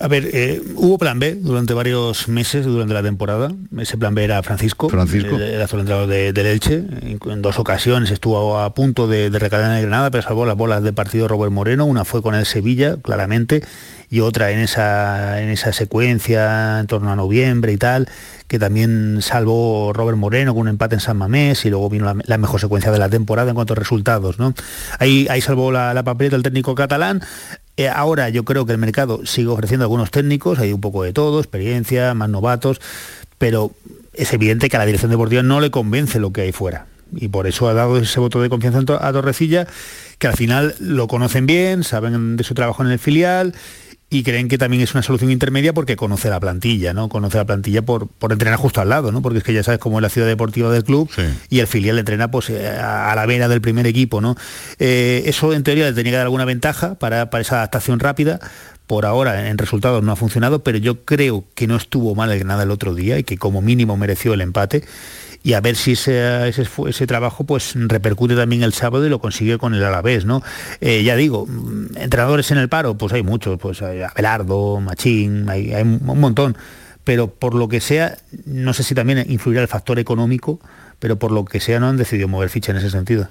[0.03, 3.53] A ver, eh, hubo plan B durante varios meses durante la temporada.
[3.79, 5.37] Ese plan B era Francisco, Francisco.
[5.37, 6.83] era el entrenador de, del Elche.
[7.03, 10.57] En, dos ocasiones estuvo a punto de, de recalar en el Granada, pero salvó las
[10.57, 11.85] bolas de partido Robert Moreno.
[11.85, 13.63] Una fue con el Sevilla, claramente,
[14.11, 18.09] y otra en esa, en esa secuencia en torno a noviembre y tal,
[18.49, 22.39] que también salvó Robert Moreno con un empate en San Mamés y luego vino la,
[22.39, 24.39] mejor secuencia de la temporada en cuanto a resultados.
[24.39, 24.53] ¿no?
[24.99, 27.23] Ahí, ahí salvó la, la papeleta el técnico catalán.
[27.77, 31.13] Eh, ahora yo creo que el mercado sigue ofreciendo algunos técnicos, hay un poco de
[31.13, 32.81] todo, experiencia, más novatos,
[33.39, 33.73] pero
[34.13, 36.87] es evidente que a la dirección deportiva no le convence lo que hay fuera.
[37.15, 39.67] Y por eso ha dado ese voto de confianza a Torrecilla,
[40.19, 43.55] que al final lo conocen bien, saben de su trabajo en el filial
[44.13, 47.09] y creen que también es una solución intermedia porque conoce la plantilla, ¿no?
[47.09, 49.23] Conoce la plantilla por, por entrenar justo al lado, ¿no?
[49.23, 51.11] Porque es que ya sabes cómo es la ciudad deportiva del club
[51.49, 54.37] y el filial entrena pues eh, a la vena del primer equipo, ¿no?
[54.79, 58.39] Eh, eso en teoría le tenía que dar alguna ventaja para, para esa adaptación rápida,
[58.87, 62.39] por ahora en resultados no ha funcionado, pero yo creo que no estuvo mal el
[62.39, 64.85] Granada el otro día y que como mínimo mereció el empate
[65.43, 69.59] y a ver si ese, ese, trabajo pues repercute también el sábado y lo consigue
[69.59, 70.43] con el Alavés, ¿no?
[70.81, 75.49] Eh, ya digo, mm, entrenadores en el paro, pues hay muchos, pues hay Abelardo, Machín,
[75.49, 76.57] hay, un montón,
[77.05, 78.17] pero por lo que sea,
[78.47, 80.61] no sé si también influirá el factor económico
[81.03, 83.27] pero por lo que sea no han decidido mover ficha en ese sentido.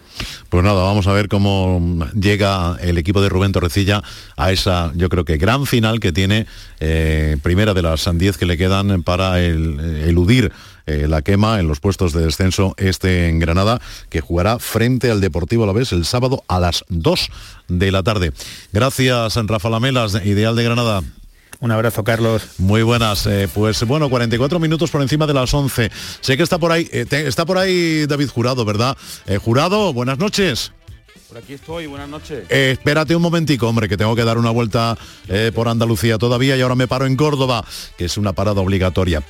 [0.50, 4.04] Pues nada, vamos a ver cómo llega el equipo de Rubén Torrecilla
[4.36, 6.48] a esa, yo creo que gran final que tiene,
[6.82, 10.52] eh, primera de las 10 que le quedan para el, eludir
[10.86, 15.22] eh, la quema en los puestos de descenso este en Granada, que jugará frente al
[15.22, 17.30] Deportivo Alavés el sábado a las 2
[17.68, 18.32] de la tarde.
[18.72, 21.04] Gracias, Rafa Lamelas, Ideal de Granada.
[21.62, 22.42] Un abrazo, Carlos.
[22.58, 23.28] Muy buenas.
[23.28, 25.92] Eh, pues bueno, 44 minutos por encima de las 11.
[26.20, 28.98] Sé que está por ahí, eh, está por ahí David Jurado, ¿verdad?
[29.28, 30.72] Eh, Jurado, buenas noches.
[31.30, 32.46] Por aquí estoy, buenas noches.
[32.50, 34.98] espérate un momentico, hombre, que tengo que dar una vuelta
[35.54, 37.64] por Andalucía todavía y ahora me paro en Córdoba,
[37.98, 39.24] que es una parada obligatoria.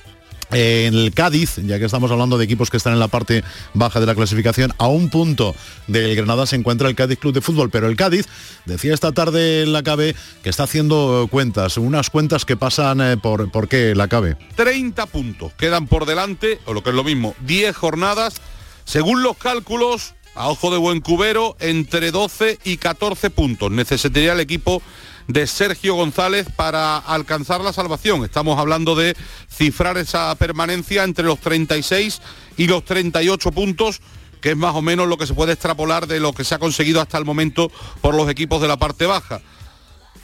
[0.52, 3.42] En el Cádiz, ya que estamos hablando de equipos que están en la parte
[3.74, 5.56] baja de la clasificación, a un punto
[5.88, 8.28] del Granada se encuentra el Cádiz Club de Fútbol, pero el Cádiz
[8.66, 13.16] decía esta tarde en la CABE que está haciendo cuentas, unas cuentas que pasan eh,
[13.16, 14.36] por, ¿por qué la CABE?
[14.56, 18.42] 30 puntos quedan por delante, o lo que es lo mismo, 10 jornadas,
[18.84, 23.72] según los cálculos, a ojo de buen cubero, entre 12 y 14 puntos.
[23.72, 24.82] Necesitaría el equipo
[25.28, 28.24] de Sergio González para alcanzar la salvación.
[28.24, 29.16] Estamos hablando de
[29.50, 32.22] cifrar esa permanencia entre los 36
[32.58, 34.02] y los 38 puntos
[34.42, 36.60] que es más o menos lo que se puede extrapolar de lo que se ha
[36.60, 39.40] conseguido hasta el momento por los equipos de la parte baja.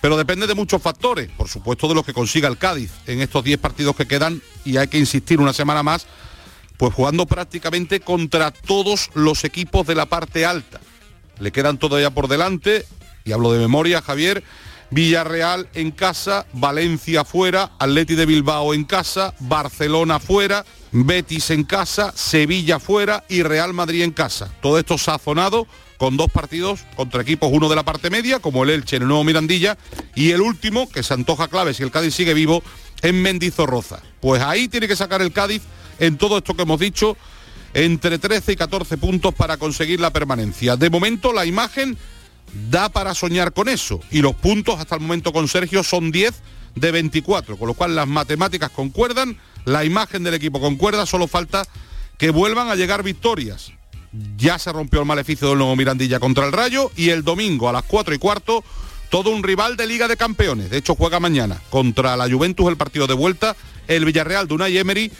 [0.01, 3.43] Pero depende de muchos factores, por supuesto de lo que consiga el Cádiz en estos
[3.43, 6.07] 10 partidos que quedan y hay que insistir una semana más,
[6.77, 10.79] pues jugando prácticamente contra todos los equipos de la parte alta.
[11.39, 12.85] Le quedan todavía por delante,
[13.23, 14.43] y hablo de memoria, Javier,
[14.89, 22.13] Villarreal en casa, Valencia fuera, Atleti de Bilbao en casa, Barcelona fuera, Betis en casa,
[22.15, 24.49] Sevilla fuera y Real Madrid en casa.
[24.61, 25.67] Todo esto sazonado
[25.97, 29.07] con dos partidos contra equipos, uno de la parte media, como el Elche en el
[29.07, 29.77] Nuevo Mirandilla,
[30.15, 32.63] y el último, que se antoja clave si el Cádiz sigue vivo,
[33.01, 34.01] en Mendizorroza.
[34.21, 35.63] Pues ahí tiene que sacar el Cádiz
[35.99, 37.17] en todo esto que hemos dicho,
[37.73, 40.77] entre 13 y 14 puntos para conseguir la permanencia.
[40.77, 41.97] De momento la imagen
[42.69, 43.99] da para soñar con eso.
[44.11, 46.33] Y los puntos hasta el momento con Sergio son 10
[46.75, 51.65] de 24, con lo cual las matemáticas concuerdan, la imagen del equipo concuerda, solo falta
[52.17, 53.71] que vuelvan a llegar victorias.
[54.37, 57.73] Ya se rompió el maleficio del nuevo Mirandilla contra el Rayo y el domingo a
[57.73, 58.63] las 4 y cuarto
[59.09, 60.69] todo un rival de Liga de Campeones.
[60.69, 63.55] De hecho, juega mañana contra la Juventus el partido de vuelta,
[63.87, 65.11] el Villarreal de Unai Emery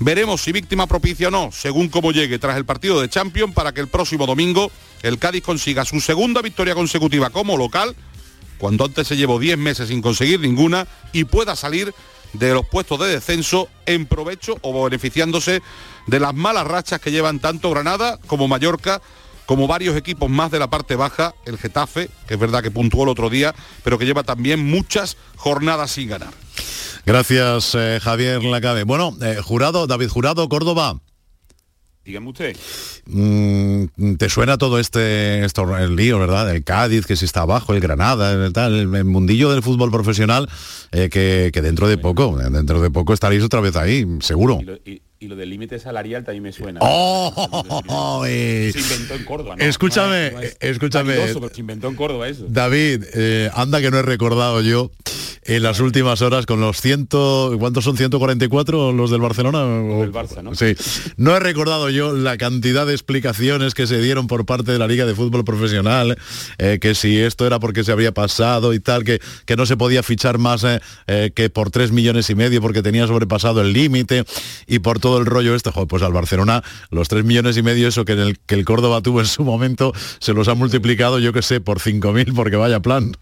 [0.00, 3.72] Veremos si víctima propicia o no, según cómo llegue tras el partido de Champions, para
[3.72, 4.70] que el próximo domingo
[5.02, 7.94] el Cádiz consiga su segunda victoria consecutiva como local,
[8.58, 11.94] cuando antes se llevó 10 meses sin conseguir ninguna, y pueda salir
[12.32, 15.62] de los puestos de descenso en provecho o beneficiándose
[16.06, 19.00] de las malas rachas que llevan tanto Granada como Mallorca,
[19.46, 23.04] como varios equipos más de la parte baja, el Getafe, que es verdad que puntuó
[23.04, 26.34] el otro día, pero que lleva también muchas jornadas sin ganar.
[27.06, 28.84] Gracias, eh, Javier Lacabe.
[28.84, 31.00] Bueno, eh, jurado, David Jurado, Córdoba.
[32.08, 32.56] Dígame usted.
[33.04, 36.50] Mm, ¿Te suena todo este esto, el lío, verdad?
[36.50, 40.48] El Cádiz, que si está abajo, el Granada, el, tal, el, mundillo del fútbol profesional,
[40.90, 44.58] eh, que, dentro de poco, dentro de poco estaréis otra vez ahí, seguro.
[45.20, 46.80] Y lo del límite salarial también me suena.
[46.82, 48.24] ¡Oh!
[48.24, 49.56] se inventó en Córdoba.
[49.58, 51.14] Escúchame, escúchame.
[51.52, 52.46] se inventó en Córdoba eso.
[52.48, 53.04] David,
[53.52, 54.90] anda que no he recordado yo
[55.48, 57.56] en las últimas horas con los ciento...
[57.58, 57.96] ¿Cuántos son?
[57.96, 59.64] ¿144 los del Barcelona?
[59.64, 60.54] O el Barça, ¿no?
[60.54, 60.76] Sí.
[61.16, 64.86] No he recordado yo la cantidad de explicaciones que se dieron por parte de la
[64.86, 66.18] Liga de Fútbol Profesional,
[66.58, 69.78] eh, que si esto era porque se había pasado y tal, que, que no se
[69.78, 73.72] podía fichar más eh, eh, que por 3 millones y medio porque tenía sobrepasado el
[73.72, 74.24] límite
[74.66, 78.04] y por todo el rollo este, pues al Barcelona los 3 millones y medio, eso
[78.04, 81.40] que, el, que el Córdoba tuvo en su momento, se los ha multiplicado, yo que
[81.40, 83.16] sé, por 5.000 porque vaya plan.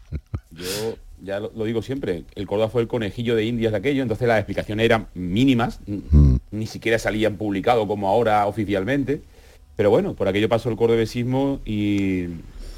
[0.51, 4.27] Yo ya lo, digo siempre, el Córdoba fue el conejillo de Indias de aquello, entonces
[4.29, 6.37] las explicaciones eran mínimas, mm.
[6.53, 9.21] ni siquiera salían publicado como ahora oficialmente,
[9.75, 12.29] pero bueno, por aquello pasó el cordobesismo y,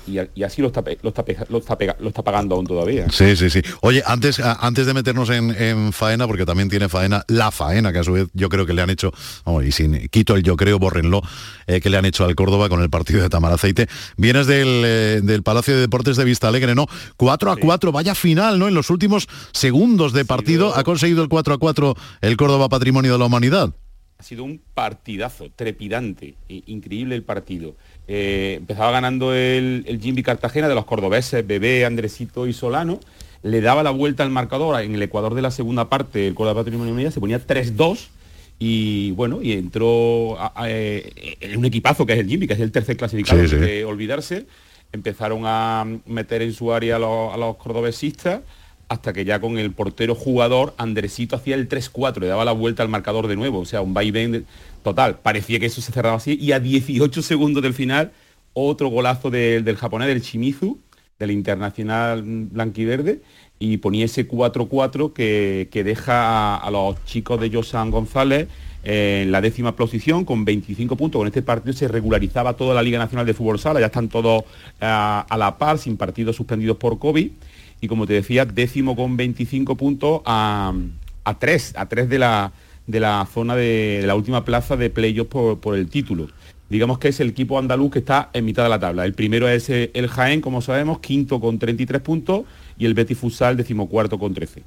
[0.08, 3.06] y, así lo está, lo, está, lo, está lo está pagando aún todavía.
[3.10, 3.62] Sí, sí, sí.
[3.82, 8.04] Oye, antes, antes de meternos en, faena, porque también tiene faena, la faena, que a
[8.04, 9.12] su vez yo creo que le han hecho,
[9.44, 11.22] vamos, y sin quito el yo creo, bórrenlo,
[11.66, 13.88] eh, que le han hecho al Córdoba con el partido de Tamaraceite.
[14.16, 16.86] Vienes del, eh, del Palacio de Deportes de Vista Alegre, ¿no?
[17.16, 18.68] 4 a 4, vaya final, ¿no?
[18.68, 23.12] En los últimos segundos de partido ha conseguido el 4 a 4 el Córdoba Patrimonio
[23.12, 23.74] de la Humanidad.
[24.18, 27.76] Ha sido un partidazo, trepidante, increíble el partido.
[28.08, 32.98] Eh, empezaba ganando el, el Jimmy Cartagena de los cordobeses, Bebé, Andresito y Solano.
[33.42, 36.62] Le daba la vuelta al marcador en el Ecuador de la segunda parte, el Córdoba
[36.62, 38.08] Patrimonio Unidad, se ponía 3-2
[38.58, 40.36] y bueno, y entró
[40.66, 44.46] eh, en un equipazo que es el Jimmy, que es el tercer clasificado, de olvidarse.
[44.90, 48.40] Empezaron a meter en su área a los, a los cordobesistas
[48.88, 52.82] hasta que ya con el portero jugador Andresito hacía el 3-4, le daba la vuelta
[52.82, 54.46] al marcador de nuevo, o sea, un vaivén
[54.88, 55.18] total.
[55.20, 58.12] Parecía que eso se cerraba así y a 18 segundos del final
[58.52, 60.78] otro golazo del japonés, del Shimizu,
[61.18, 63.20] del internacional blanquiverde,
[63.58, 68.48] y ponía ese 4-4 que, deja a, los chicos de Josan González
[68.84, 71.18] en la décima posición con 25 puntos.
[71.20, 74.44] Con este partido se regularizaba toda la Liga Nacional de Fútbol Sala, ya están todos
[74.80, 77.30] a, a la par, sin partidos suspendidos por COVID
[77.80, 80.72] y como te decía, décimo con 25 puntos a,
[81.24, 82.52] a 3, a 3 de la,
[82.88, 86.28] de la zona de, la última plaza de playoffs por, por el título
[86.68, 89.04] digamos que es el equipo andaluz que está en mitad de la tabla.
[89.04, 92.42] El primero es el Jaén, como sabemos, quinto con 33 puntos
[92.78, 94.62] y el Betis Futsal decimocuarto con 13.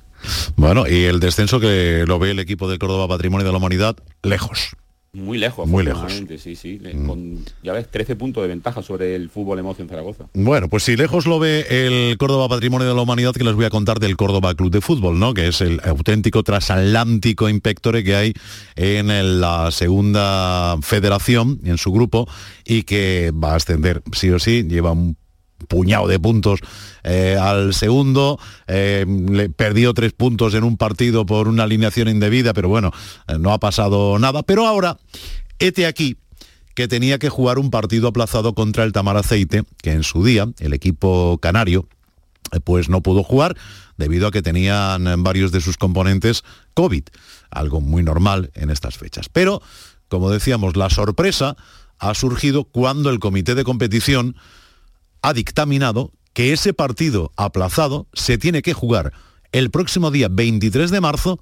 [0.55, 3.97] Bueno, y el descenso que lo ve el equipo de Córdoba Patrimonio de la Humanidad
[4.23, 4.75] lejos.
[5.13, 6.09] Muy lejos, muy lejos.
[6.37, 7.05] Sí, sí, mm.
[7.05, 10.27] con, ya ves, 13 puntos de ventaja sobre el fútbol emoción Zaragoza.
[10.33, 13.65] Bueno, pues si lejos lo ve el Córdoba Patrimonio de la Humanidad, que les voy
[13.65, 15.33] a contar del Córdoba Club de Fútbol, ¿no?
[15.33, 18.33] Que es el auténtico transatlántico impectore que hay
[18.77, 22.29] en la segunda federación, en su grupo,
[22.63, 25.17] y que va a ascender sí o sí, lleva un
[25.67, 26.59] puñado de puntos
[27.03, 32.53] eh, al segundo, eh, le perdió tres puntos en un partido por una alineación indebida,
[32.53, 32.91] pero bueno,
[33.27, 34.43] eh, no ha pasado nada.
[34.43, 34.97] Pero ahora,
[35.59, 36.17] este aquí,
[36.75, 40.47] que tenía que jugar un partido aplazado contra el Tamar Aceite, que en su día
[40.59, 41.87] el equipo canario
[42.63, 43.55] pues no pudo jugar
[43.97, 46.43] debido a que tenían varios de sus componentes
[46.73, 47.03] COVID,
[47.49, 49.29] algo muy normal en estas fechas.
[49.29, 49.61] Pero,
[50.09, 51.55] como decíamos, la sorpresa
[52.01, 54.35] ha surgido cuando el comité de competición
[55.21, 59.13] ha dictaminado que ese partido aplazado se tiene que jugar
[59.51, 61.39] el próximo día 23 de marzo,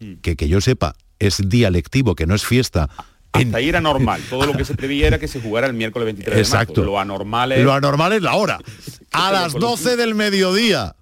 [0.00, 0.14] mm.
[0.22, 2.90] que que yo sepa es día lectivo, que no es fiesta.
[3.32, 4.20] Hasta ahí era normal.
[4.30, 6.72] Todo lo que se preveía era que se jugara el miércoles 23 Exacto.
[6.72, 6.92] de marzo.
[6.92, 7.64] Lo anormal es...
[7.64, 8.58] Lo anormal es la hora.
[9.12, 10.96] A las 12 del mediodía.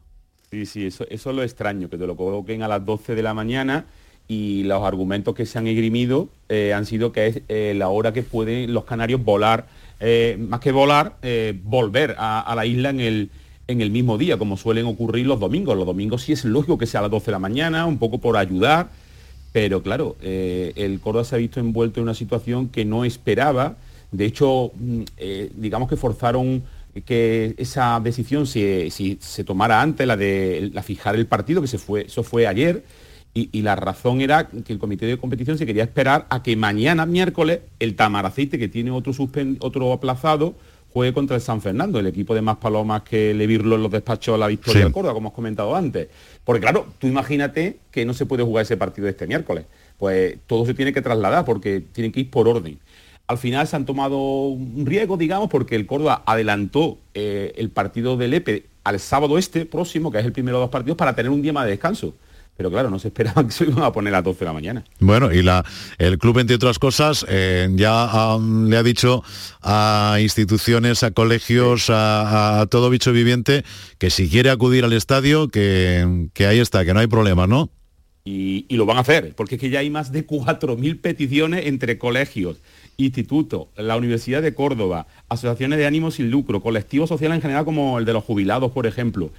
[0.51, 3.23] Sí, sí, eso, eso es lo extraño, que te lo coloquen a las 12 de
[3.23, 3.87] la mañana
[4.27, 8.13] y los argumentos que se han esgrimido eh, han sido que es eh, la hora
[8.13, 9.69] que pueden los canarios volar
[10.01, 13.31] eh, más que volar, eh, volver a, la isla en el,
[13.67, 15.77] en el mismo día, como suelen ocurrir los domingos.
[15.77, 18.19] Los domingos sí es lógico que sea a las 12 de la mañana, un poco
[18.19, 18.89] por ayudar,
[19.53, 23.77] pero claro, eh, el Córdoba se ha visto envuelto en una situación que no esperaba.
[24.11, 25.03] De hecho, mm,
[25.57, 26.63] digamos que forzaron
[27.05, 31.79] que esa decisión se, se tomara antes, la de la fijar el partido, que se
[31.79, 32.83] fue, eso fue ayer
[33.33, 37.07] y, la razón era que el comité de competición se quería esperar a que mañana,
[37.07, 39.13] miércoles, el Tamaraceite, que tiene otro,
[39.61, 40.57] otro aplazado,
[40.93, 43.93] juegue contra el San Fernando, el equipo de más palomas que le virlo en los
[43.93, 46.09] despachos a la victoria de Córdoba, como has comentado antes.
[46.45, 49.65] Porque claro, tú imagínate que no se puede jugar ese partido este miércoles.
[49.97, 52.81] Pues todo se tiene que trasladar porque tienen que ir por orden.
[53.29, 54.19] Al final se han tomado
[54.49, 59.67] un riesgo, digamos, porque el Córdoba adelantó eh, el partido del EPE al sábado este
[59.67, 62.15] próximo, que es el primero de los partidos, para tener un día más de descanso
[62.57, 64.53] pero claro, no se esperaba que se iban a poner a las 12 de la
[64.53, 64.85] mañana.
[64.99, 65.65] Bueno, y la,
[65.99, 69.23] el club, entre otras cosas, eh, ya le ha dicho
[69.63, 73.65] a instituciones, a colegios, a, todo bicho viviente,
[73.99, 77.71] que si quiere acudir al estadio, que, ahí está, que no hay problema, ¿no?
[78.25, 81.65] Y, y, lo van a hacer, porque es que ya hay más de 4.000 peticiones
[81.65, 82.59] entre colegios,
[82.99, 87.99] institutos, la Universidad de Córdoba, asociaciones de ánimo sin lucro, colectivos sociales en general como
[87.99, 89.31] el de los jubilados, por ejemplo,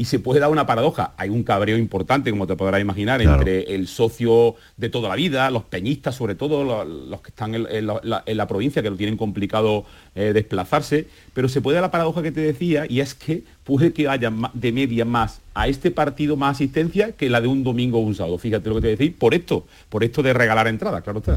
[0.00, 1.12] y se puede dar una paradoja.
[1.18, 5.50] Hay un cabreo importante, como te podrás imaginar, entre el socio de toda la vida,
[5.50, 9.84] los peñistas, sobre todo los, que están en, la, provincia, que lo tienen complicado
[10.14, 13.92] eh, desplazarse, pero se puede dar la paradoja que te decía, y es que puede
[13.92, 17.98] que haya de media más a este partido más asistencia que la de un domingo
[17.98, 18.38] o un sábado.
[18.38, 21.36] Fíjate lo que te decía, por esto, por esto de regalar entrada, claro está.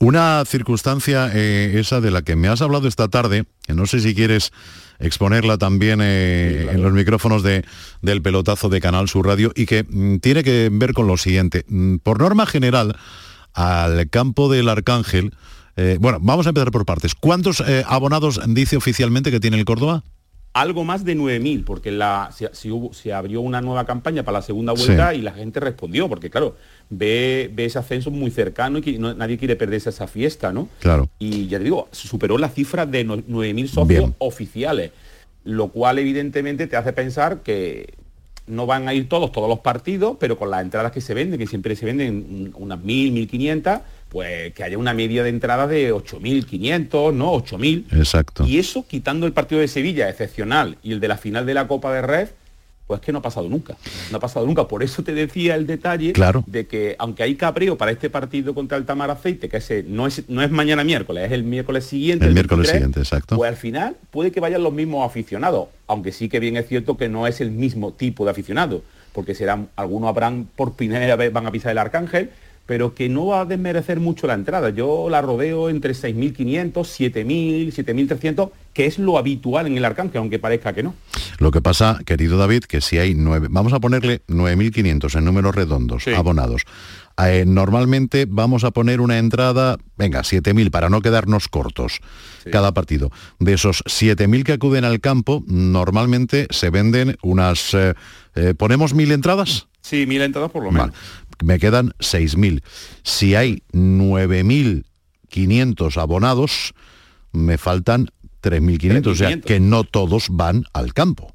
[0.00, 4.00] Una circunstancia eh, esa de la que me has hablado esta tarde, que no sé
[4.00, 4.50] si quieres
[4.98, 7.64] exponerla también eh, en los micrófonos de,
[8.02, 11.64] del pelotazo de Canal Sur Radio y que mm, tiene que ver con lo siguiente.
[11.68, 12.96] Mm, por norma general,
[13.52, 15.32] al campo del Arcángel,
[15.76, 17.14] eh, bueno, vamos a empezar por partes.
[17.14, 20.02] ¿Cuántos eh, abonados dice oficialmente que tiene el Córdoba?
[20.54, 24.42] Algo más de 9.000, porque la, se, hubo, se, abrió una nueva campaña para la
[24.42, 26.56] segunda vuelta y la gente respondió, porque claro,
[26.88, 30.68] ve, ve ese ascenso muy cercano y que nadie quiere perderse esa fiesta, ¿no?
[30.78, 31.10] Claro.
[31.18, 34.92] Y ya te digo, superó la cifra de 9.000 socios oficiales,
[35.42, 37.94] lo cual evidentemente te hace pensar que
[38.46, 41.38] no van a ir todos, todos los partidos, pero con las entradas que se venden,
[41.38, 43.80] que siempre se venden unas 1.000, 1.500,
[44.14, 47.32] pues que haya una media de entrada de 8.500, ¿no?
[47.32, 47.86] 8.000.
[47.98, 48.46] Exacto.
[48.46, 51.66] Y eso, quitando el partido de Sevilla, excepcional, y el de la final de la
[51.66, 52.28] Copa de Red,
[52.86, 53.76] pues que no ha pasado nunca.
[54.12, 54.68] No ha pasado nunca.
[54.68, 56.12] Por eso te decía el detalle
[56.46, 60.06] de que aunque hay cabreo para este partido contra el Tamar Aceite, que ese no
[60.06, 62.24] es, no es mañana miércoles, es el miércoles siguiente.
[62.24, 63.34] El, miércoles siguiente, exacto.
[63.34, 66.96] Pues al final puede que vayan los mismos aficionados, aunque sí que bien es cierto
[66.96, 71.32] que no es el mismo tipo de aficionado, porque serán, algunos habrán por primera vez
[71.32, 72.30] van a pisar el Arcángel,
[72.66, 74.70] pero que no va a desmerecer mucho la entrada.
[74.70, 80.38] Yo la rodeo entre 6.500, 7.000, 7.300, que es lo habitual en el Arcángel, aunque
[80.38, 80.94] parezca que no.
[81.38, 85.54] Lo que pasa, querido David, que si hay nueve, vamos a ponerle 9.500 en números
[85.54, 86.62] redondos, abonados.
[87.22, 92.00] Eh, normalmente vamos a poner una entrada, venga, 7.000 para no quedarnos cortos
[92.50, 93.10] cada partido.
[93.38, 97.74] De esos 7.000 que acuden al campo, normalmente se venden unas...
[97.74, 97.94] Eh,
[98.34, 99.68] eh, ¿Ponemos mil entradas?
[99.80, 100.92] Sí, mil entradas por lo menos
[101.42, 102.62] me quedan 6.000.
[103.02, 106.74] Si hay 9.500 abonados,
[107.32, 108.10] me faltan
[108.42, 111.34] 3.500, o sea que no todos van al campo.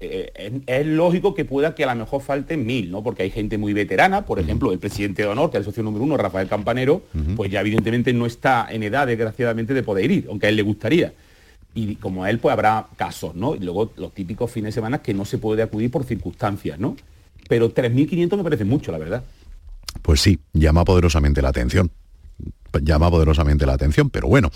[0.00, 3.02] Eh, es, lógico que pueda que a lo mejor falten mil, ¿no?
[3.02, 5.82] Porque hay gente muy veterana, por ejemplo, el presidente de honor, que es el socio
[5.82, 7.02] número uno, Rafael Campanero,
[7.36, 10.62] pues ya evidentemente no está en edad, desgraciadamente, de poder ir, aunque a él le
[10.62, 11.12] gustaría.
[11.74, 13.54] Y como a él, pues habrá casos, ¿no?
[13.54, 16.96] Y luego los típicos fines de semana que no se puede acudir por circunstancias, ¿no?
[17.48, 19.24] Pero 3.500 me parece mucho, la verdad.
[20.02, 21.90] Pues sí, llama poderosamente la atención
[22.82, 24.50] llama poderosamente la atención, pero bueno,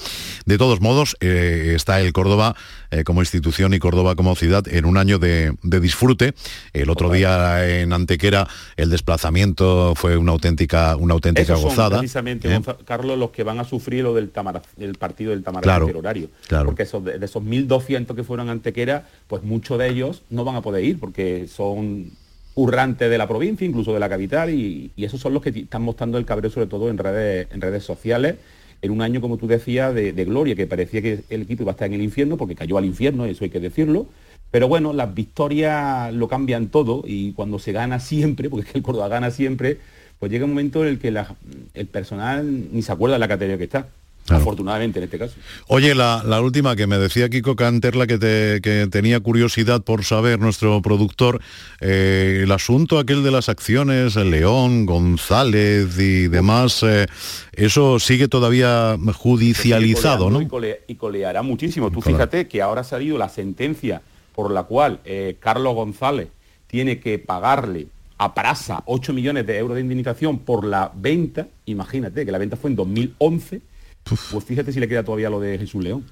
[0.44, 2.54] de todos modos eh, está el Córdoba
[2.90, 6.34] eh, como institución y Córdoba como ciudad en un año de, disfrute.
[6.72, 11.98] El otro día en Antequera el desplazamiento fue una auténtica, una auténtica gozada.
[11.98, 12.60] precisamente, ¿eh?
[12.84, 14.30] Carlos, los que van a sufrir lo del
[14.78, 16.28] el partido del Tamara claro, horario.
[16.46, 16.66] Claro.
[16.66, 20.56] Porque esos, de esos 1.200 que fueron a Antequera, pues muchos de ellos no van
[20.56, 22.12] a poder ir porque son
[22.54, 26.18] urrante de la provincia, incluso de la capital, y, esos son los que están mostrando
[26.18, 28.36] el cabreo sobre todo en redes, en redes sociales,
[28.82, 31.74] en un año, como tú decías, de, gloria, que parecía que el equipo iba a
[31.74, 34.06] estar en el infierno, porque cayó al infierno, eso hay que decirlo,
[34.50, 38.78] pero bueno, las victorias lo cambian todo, y cuando se gana siempre, porque es que
[38.78, 39.78] el Córdoba gana siempre,
[40.18, 41.08] pues llega un momento en el que
[41.74, 43.88] el personal ni se acuerda de la categoría que está.
[44.28, 45.34] Afortunadamente en este caso.
[45.66, 48.18] Oye, la, última que me decía Kiko Canterla que,
[48.62, 51.40] que tenía curiosidad por saber nuestro productor,
[51.80, 57.06] eh, el asunto aquel de las acciones, el León, González y demás, eh,
[57.52, 60.40] eso sigue todavía judicializado, ¿no?
[60.40, 61.90] Y, coleará muchísimo.
[61.90, 64.02] Tú fíjate que ahora ha salido la sentencia
[64.34, 66.28] por la cual eh, Carlos González
[66.68, 72.24] tiene que pagarle a Prasa 8 millones de euros de indemnización por la venta, imagínate
[72.24, 73.71] que la venta fue en 2011
[74.04, 76.04] pues fíjate si le queda todavía lo de Jesús León.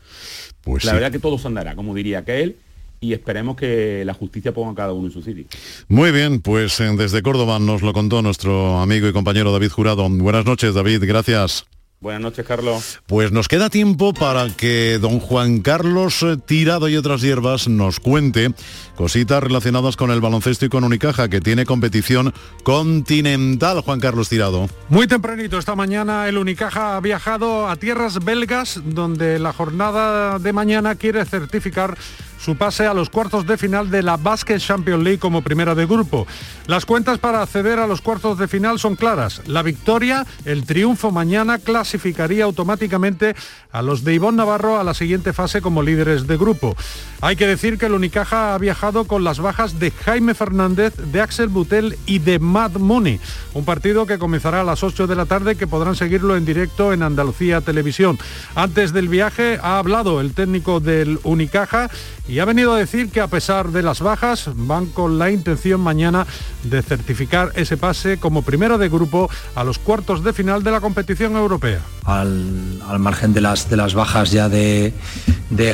[0.62, 2.56] Pues la verdad que todo se andará, como diría que él,
[3.00, 5.46] y esperemos que la justicia ponga a cada uno en su sitio.
[5.88, 10.08] Muy bien, pues desde Córdoba nos lo contó nuestro amigo y compañero David Jurado.
[10.08, 11.66] Buenas noches, David, gracias.
[12.02, 12.98] Buenas noches, Carlos.
[13.04, 18.00] Pues nos queda tiempo para que don Juan Carlos eh, Tirado y otras hierbas nos
[18.00, 18.54] cuente
[18.96, 22.32] cositas relacionadas con el baloncesto y con Unicaja, que tiene competición
[22.62, 24.70] continental, Juan Carlos Tirado.
[24.88, 30.54] Muy tempranito esta mañana el Unicaja ha viajado a tierras belgas, donde la jornada de
[30.54, 31.98] mañana quiere certificar
[32.40, 35.86] su pase a los cuartos de final de la Basket Champions League como primera de
[35.86, 36.26] grupo.
[36.66, 39.42] Las cuentas para acceder a los cuartos de final son claras.
[39.46, 43.34] La victoria, el triunfo mañana clasificaría automáticamente
[43.72, 46.76] a los de Ivonne Navarro a la siguiente fase como líderes de grupo.
[47.20, 51.20] Hay que decir que el Unicaja ha viajado con las bajas de Jaime Fernández, de
[51.20, 53.20] Axel Butel y de Matt Mooney.
[53.52, 56.92] Un partido que comenzará a las 8 de la tarde que podrán seguirlo en directo
[56.92, 58.18] en Andalucía Televisión.
[58.54, 61.90] Antes del viaje ha hablado el técnico del Unicaja
[62.30, 65.80] y ha venido a decir que a pesar de las bajas van con la intención
[65.80, 66.26] mañana
[66.62, 70.80] de certificar ese pase como primero de grupo a los cuartos de final de la
[70.80, 71.80] competición europea.
[72.04, 74.92] Al, margen de las, de las bajas ya de,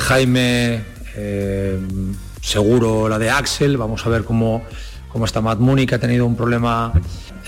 [0.01, 0.83] Jaime,
[1.15, 1.79] eh,
[2.41, 4.65] seguro la de Axel, vamos a ver cómo,
[5.13, 6.91] cómo está Matt Mooney, que ha tenido un problema.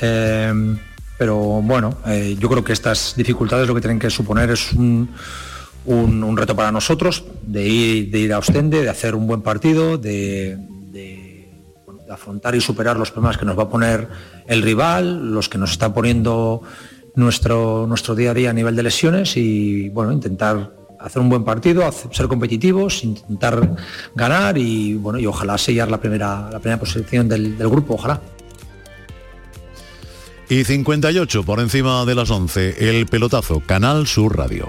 [0.02, 0.76] Eh,
[1.16, 5.08] pero bueno, eh, yo creo que estas dificultades lo que tienen que suponer es un
[5.88, 9.98] un, reto para nosotros de ir, de ir a Ostende, de hacer un buen partido,
[9.98, 10.58] de,
[12.10, 14.08] afrontar y superar los problemas que nos va a poner
[14.46, 16.62] el rival, los que nos está poniendo
[17.16, 21.44] nuestro, nuestro día a día a nivel de lesiones y bueno, intentar hacer un buen
[21.44, 23.76] partido, ser competitivos, intentar
[24.14, 28.22] ganar y bueno, y ojalá sellar la primera, la primera posición del, del grupo, ojalá.
[30.48, 34.68] Y 58 por encima de las 11, el pelotazo, Canal Sur Radio.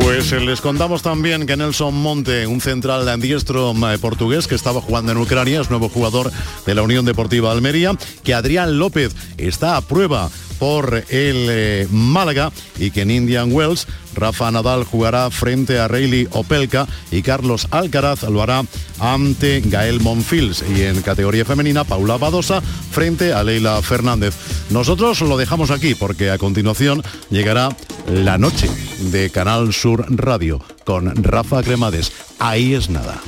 [0.00, 4.80] Pues eh, les contamos también que Nelson Monte, un central diestro eh, portugués que estaba
[4.80, 6.30] jugando en Ucrania, es nuevo jugador
[6.66, 7.92] de la Unión Deportiva Almería,
[8.24, 13.86] que Adrián López está a prueba por el eh, Málaga y que en Indian Wells
[14.14, 18.64] Rafa Nadal jugará frente a Rayleigh Opelka y Carlos Alcaraz lo hará
[18.98, 24.34] ante Gael Monfils y en categoría femenina Paula Badosa frente a Leila Fernández.
[24.70, 27.68] Nosotros lo dejamos aquí porque a continuación llegará
[28.08, 28.68] la noche
[29.10, 32.12] de Canal Sur Radio con Rafa Cremades.
[32.38, 33.20] Ahí es nada.